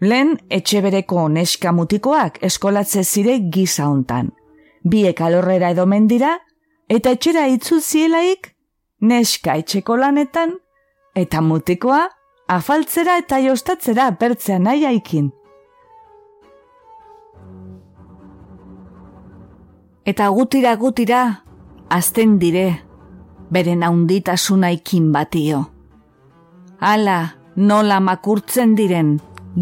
[0.00, 4.30] Lehen etxe bereko neska mutikoak eskolatze zire giza hontan.
[4.84, 6.36] Biek alorrera edo mendira,
[6.88, 8.52] eta etxera itzul zielaik,
[9.00, 10.54] neska etxeko lanetan,
[11.18, 12.06] eta mutikoa
[12.48, 15.30] afaltzera eta jostatzera bertzea nahi aikin.
[20.08, 21.22] Eta gutira gutira,
[21.92, 22.80] azten dire,
[23.52, 25.66] beren haunditasuna ikin batio.
[26.80, 27.18] Hala,
[27.56, 29.18] nola makurtzen diren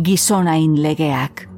[0.06, 1.55] gizonain legeak.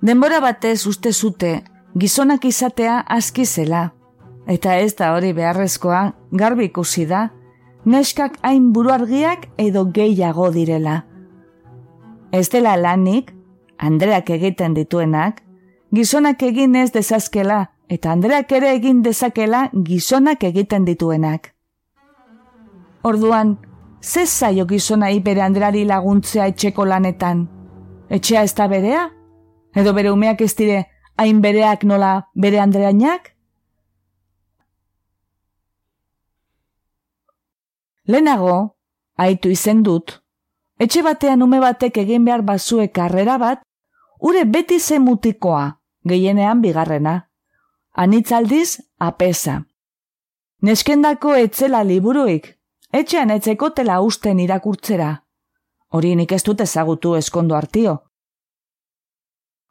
[0.00, 1.58] Denbora batez uste zute,
[1.94, 3.90] gizonak izatea aski zela,
[4.48, 6.00] eta ez da hori beharrezkoa,
[6.32, 7.26] garbi ikusi da,
[7.84, 11.02] neskak hain buruargiak edo gehiago direla.
[12.32, 13.34] Ez dela lanik,
[13.76, 15.42] Andreak egiten dituenak,
[15.92, 21.52] gizonak egin ez dezazkela, eta Andreak ere egin dezakela gizonak egiten dituenak.
[23.04, 23.58] Orduan,
[24.00, 27.48] ze zaio gizona bere Andreari laguntzea etxeko lanetan?
[28.08, 29.10] Etxea ez da berea?
[29.74, 33.34] Edo bere umeak ez dire hain bereak nola bere andreainak?
[38.10, 38.76] Lehenago,
[39.16, 40.16] haitu izen dut,
[40.80, 43.62] etxe batean ume batek egin behar bazue karrera bat,
[44.18, 47.28] ure beti zemutikoa, gehienean bigarrena.
[47.92, 49.60] Anitzaldiz, apesa.
[50.62, 52.56] Neskendako etzela liburuik,
[52.92, 55.10] etxean etzeko tela usten irakurtzera.
[55.90, 58.09] Hori nik ez dut ezagutu eskondo hartio.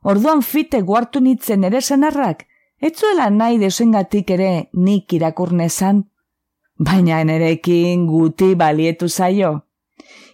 [0.04, 2.46] Orduan fite guartu nitzen ere senarrak,
[2.80, 6.06] etzuela nahi desengatik ere nik irakurnesan,
[6.80, 9.66] baina nerekin guti balietu zaio.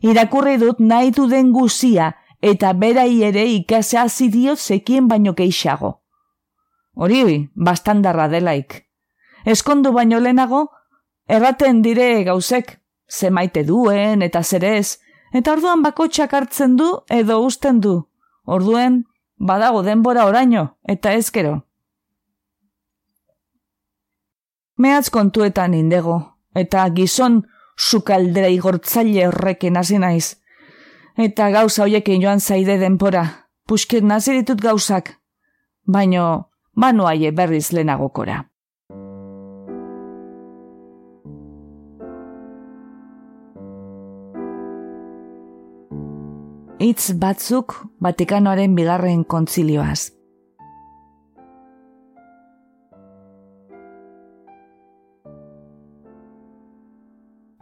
[0.01, 6.01] Irakurri dut nahi du den guzia eta berai ere ikasea zidio zekien baino keixago.
[6.95, 8.83] Hori, bastandarra delaik.
[9.45, 10.69] Eskondu baino lehenago,
[11.27, 14.99] erraten dire gauzek, ze maite duen eta zerez,
[15.33, 17.95] eta orduan bakotxak hartzen du edo usten du.
[18.45, 19.03] Orduen,
[19.37, 21.65] badago denbora oraino, eta ezkero.
[24.77, 26.17] Mehatz kontuetan indego,
[26.55, 27.43] eta gizon
[27.77, 30.35] sukaldera igortzaile horreken hasi naiz.
[31.17, 33.23] Eta gauza hoiekin joan zaide denpora,
[33.67, 35.15] pusket nazi ditut gauzak,
[35.87, 38.43] baino banuaie berriz lehenagokora.
[46.79, 50.11] Hitz batzuk Vatikanoaren bigarren kontzilioaz.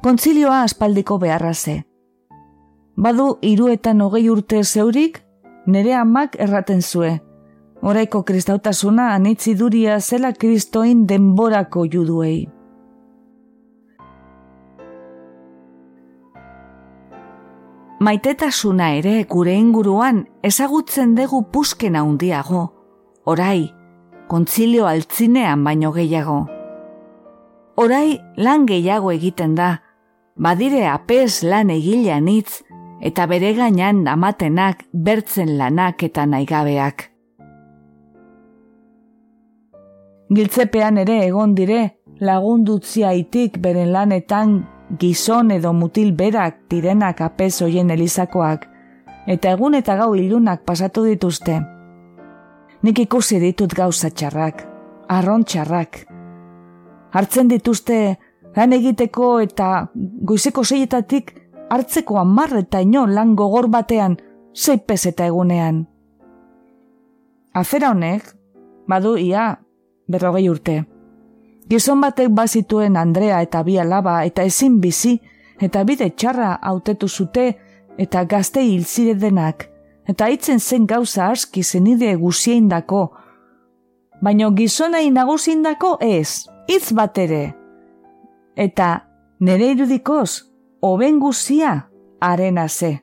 [0.03, 1.83] Kontzilioa aspaldiko beharra ze.
[2.95, 5.21] Badu hiruetan hogei urte zeurik,
[5.65, 7.13] nere amak erraten zue.
[7.81, 12.52] Oraiko kristautasuna anitzi duria zela kristoin denborako juduei.
[17.99, 22.63] Maitetasuna ere gure inguruan ezagutzen dugu pusken handiago,
[23.25, 23.71] orai,
[24.27, 26.43] kontzilio altzinean baino gehiago.
[27.77, 29.81] Orai lan gehiago egiten da,
[30.35, 32.61] badire apes lan egilean hitz
[33.03, 37.09] eta bere gainan amatenak bertzen lanak eta naigabeak.
[40.33, 41.81] Giltzepean ere egon dire
[42.23, 44.61] lagundutzia itik beren lanetan
[44.99, 48.67] gizon edo mutil berak direnak apez hoien elizakoak,
[49.27, 51.59] eta egun eta gau ilunak pasatu dituzte.
[52.83, 54.65] Nik ikusi ditut gauza txarrak,
[55.09, 56.03] arron txarrak.
[57.13, 58.17] Hartzen dituzte
[58.55, 61.33] lan egiteko eta goizeko seietatik
[61.73, 64.17] hartzeko amarre eta ino lan gogor batean
[64.53, 65.85] zeipez eta egunean.
[67.53, 68.25] Afera honek,
[68.89, 69.59] badu ia,
[70.09, 70.81] berrogei urte.
[71.69, 75.19] Gizon batek bazituen Andrea eta bi alaba eta ezin bizi
[75.61, 77.53] eta bide txarra hautetu zute
[77.97, 78.85] eta gazte hil
[79.19, 79.69] denak
[80.07, 83.11] eta hitzen zen gauza aski zenide guzieindako.
[84.21, 87.55] Baino gizonai nagusiindako ez, hitz bat ere.
[88.55, 89.07] Eta
[89.39, 90.43] nere irudikoz,
[90.81, 91.89] hoben guzia,
[92.19, 93.01] arena ze.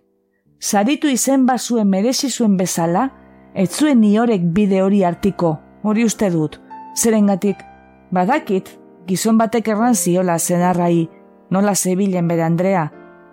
[0.60, 3.10] Zaritu izen bazuen merezi zuen bezala,
[3.54, 6.60] ez zuen niorek bide hori artiko, hori uste dut,
[6.96, 7.64] zerengatik
[8.10, 8.72] Badakit,
[9.06, 11.08] gizon batek erran ziola zenarrai,
[11.50, 12.88] nola zebilen bere Andrea,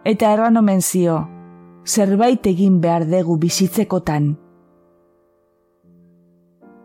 [0.05, 1.23] eta erran omen zio,
[1.85, 4.35] zerbait egin behar dugu bizitzekotan.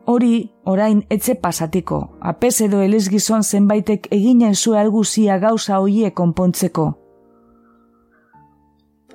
[0.06, 6.86] Hori, orain etze pasatiko, apes edo eliz gizon zenbaitek eginen zu alguzia gauza hoie konpontzeko.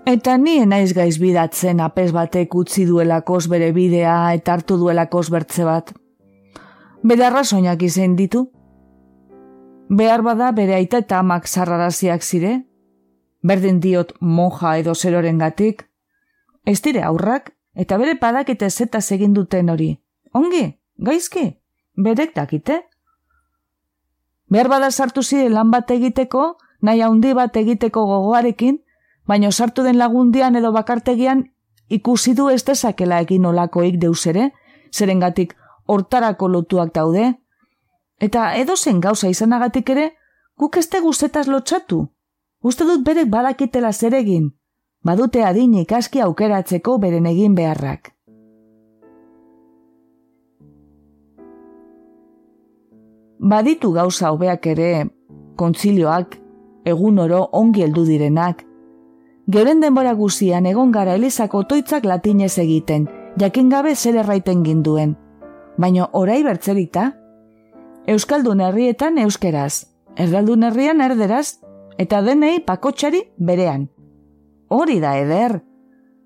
[0.08, 5.66] Eta ni naiz gaiz bidatzen apes batek utzi duelakos bere bidea eta hartu duelakos bertze
[5.68, 5.92] bat.
[7.04, 8.46] Bede arrazoinak izen ditu,
[9.90, 12.64] behar bada bere aita eta amak zarraraziak zire,
[13.44, 15.88] berdin diot monja edo zeroren gatik,
[16.66, 19.98] ez dire aurrak, eta bere padak eta zeta egin duten hori.
[20.34, 21.58] Ongi, gaizki,
[21.96, 22.82] berek dakite?
[24.50, 28.82] Behar bada sartu zire lan bat egiteko, nahi handi bat egiteko gogoarekin,
[29.28, 31.52] baino sartu den lagundian edo bakartegian
[31.90, 34.52] ikusi du ez dezakela egin olakoik deus ere,
[34.92, 37.34] zerengatik hortarako lotuak daude,
[38.20, 40.12] eta edo zen gauza izanagatik ere,
[40.58, 42.08] guk ez guzetaz lotxatu.
[42.64, 44.54] Uste dut berek badakitela zeregin,
[45.04, 48.14] badute adinik aski aukeratzeko beren egin beharrak.
[53.40, 55.10] Baditu gauza hobeak ere,
[55.56, 56.40] kontzilioak,
[56.86, 58.64] egun oro ongi heldu direnak.
[59.48, 63.06] Geuren denbora guzian egon gara elizako toitzak latinez egiten,
[63.40, 65.16] jakin gabe zer erraiten ginduen.
[65.78, 67.12] Baina orai bertzerita,
[68.08, 71.60] Euskaldun herrietan euskeraz, erdaldun herrian erderaz,
[72.00, 73.90] eta denei pakotxari berean.
[74.72, 75.58] Hori da eder,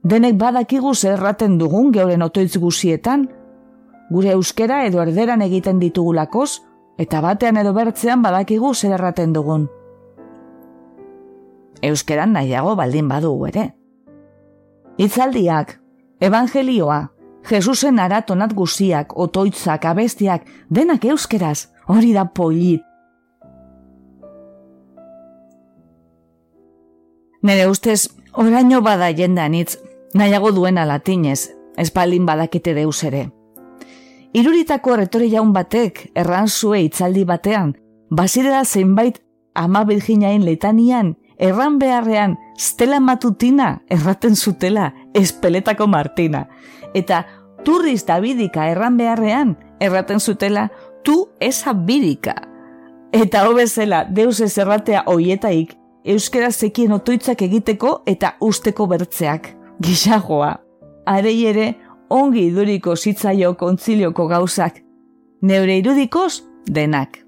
[0.04, 3.26] denek badakigu zerraten dugun geuren otoitz guzietan,
[4.12, 6.62] gure euskera edo erderan egiten ditugulakoz,
[7.02, 9.66] eta batean edo bertzean badakigu zer erraten dugun.
[11.82, 13.72] Euskeran nahiago baldin badugu ere.
[15.02, 15.80] Itzaldiak,
[16.22, 17.00] evangelioa,
[17.50, 22.84] Jesusen aratonat guziak, otoitzak, abestiak, denak euskeraz, hori da polit.
[27.42, 29.80] Nere ustez, oraino bada jendan itz,
[30.14, 33.30] nahiago duena latinez, espaldin badakite deus ere.
[34.38, 37.74] Iruritako retori jaun batek, erran zue itzaldi batean,
[38.10, 39.18] bazirela zeinbait
[39.56, 46.46] ama birginain letanian, erran beharrean, stela matutina, erraten zutela, espeletako martina.
[46.94, 47.26] Eta
[47.66, 50.70] turriz Davidika erran beharrean, erraten zutela,
[51.04, 52.36] tu esa bidika.
[53.12, 55.76] Eta hobezela, deus ez erratea oietaik,
[56.06, 59.56] euskera zekien otoitzak egiteko eta usteko bertzeak.
[59.82, 60.54] Gixagoa.
[61.10, 61.68] Arei ere,
[62.10, 64.82] ongi iduriko zitzaio kontzilioko gauzak,
[65.42, 67.21] neure irudikoz denak.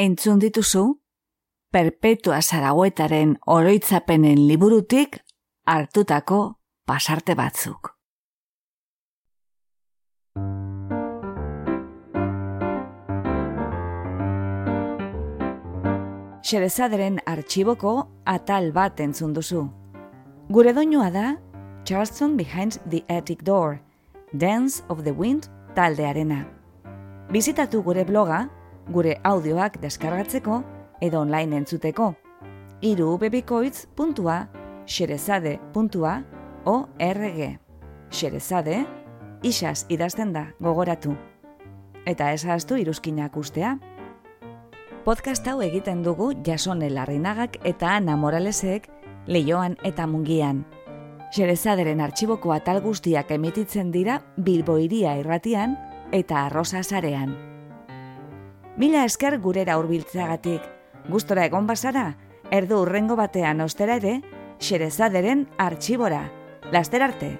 [0.00, 0.84] Entzun dituzu,
[1.72, 5.20] perpetua zaragoetaren oroitzapenen liburutik
[5.68, 6.40] hartutako
[6.88, 7.92] pasarte batzuk.
[16.50, 17.92] Xerezaderen artxiboko
[18.26, 19.66] atal bat entzun duzu.
[20.50, 21.26] Gure doinua da
[21.84, 23.78] Charleston Behind the Attic Door,
[24.32, 25.46] Dance of the Wind
[25.76, 26.46] taldearena.
[27.30, 28.48] Bizitatu gure bloga
[28.90, 30.62] gure audioak deskargatzeko
[31.00, 32.14] edo online entzuteko.
[32.80, 33.18] Iru
[34.86, 37.58] xerezade.org
[38.10, 38.86] Xerezade,
[39.42, 41.14] isaz idazten da gogoratu.
[42.06, 43.76] Eta ezaztu iruzkinak ustea.
[45.04, 48.88] Podcast hau egiten dugu jasone larrinagak eta ana moralesek
[49.26, 50.64] leioan eta mungian.
[51.30, 55.76] Xerezaderen artxiboko atal guztiak emititzen dira Bilboiria irratian
[56.10, 57.49] eta Arrosa zarean.
[58.80, 60.62] Mila esker gurera hurbiltzeagatik.
[61.12, 62.04] Gustora egon bazara,
[62.48, 64.14] erdu urrengo batean ostera ere,
[64.56, 66.22] xerezaderen artxibora.
[66.72, 67.34] Laster arte!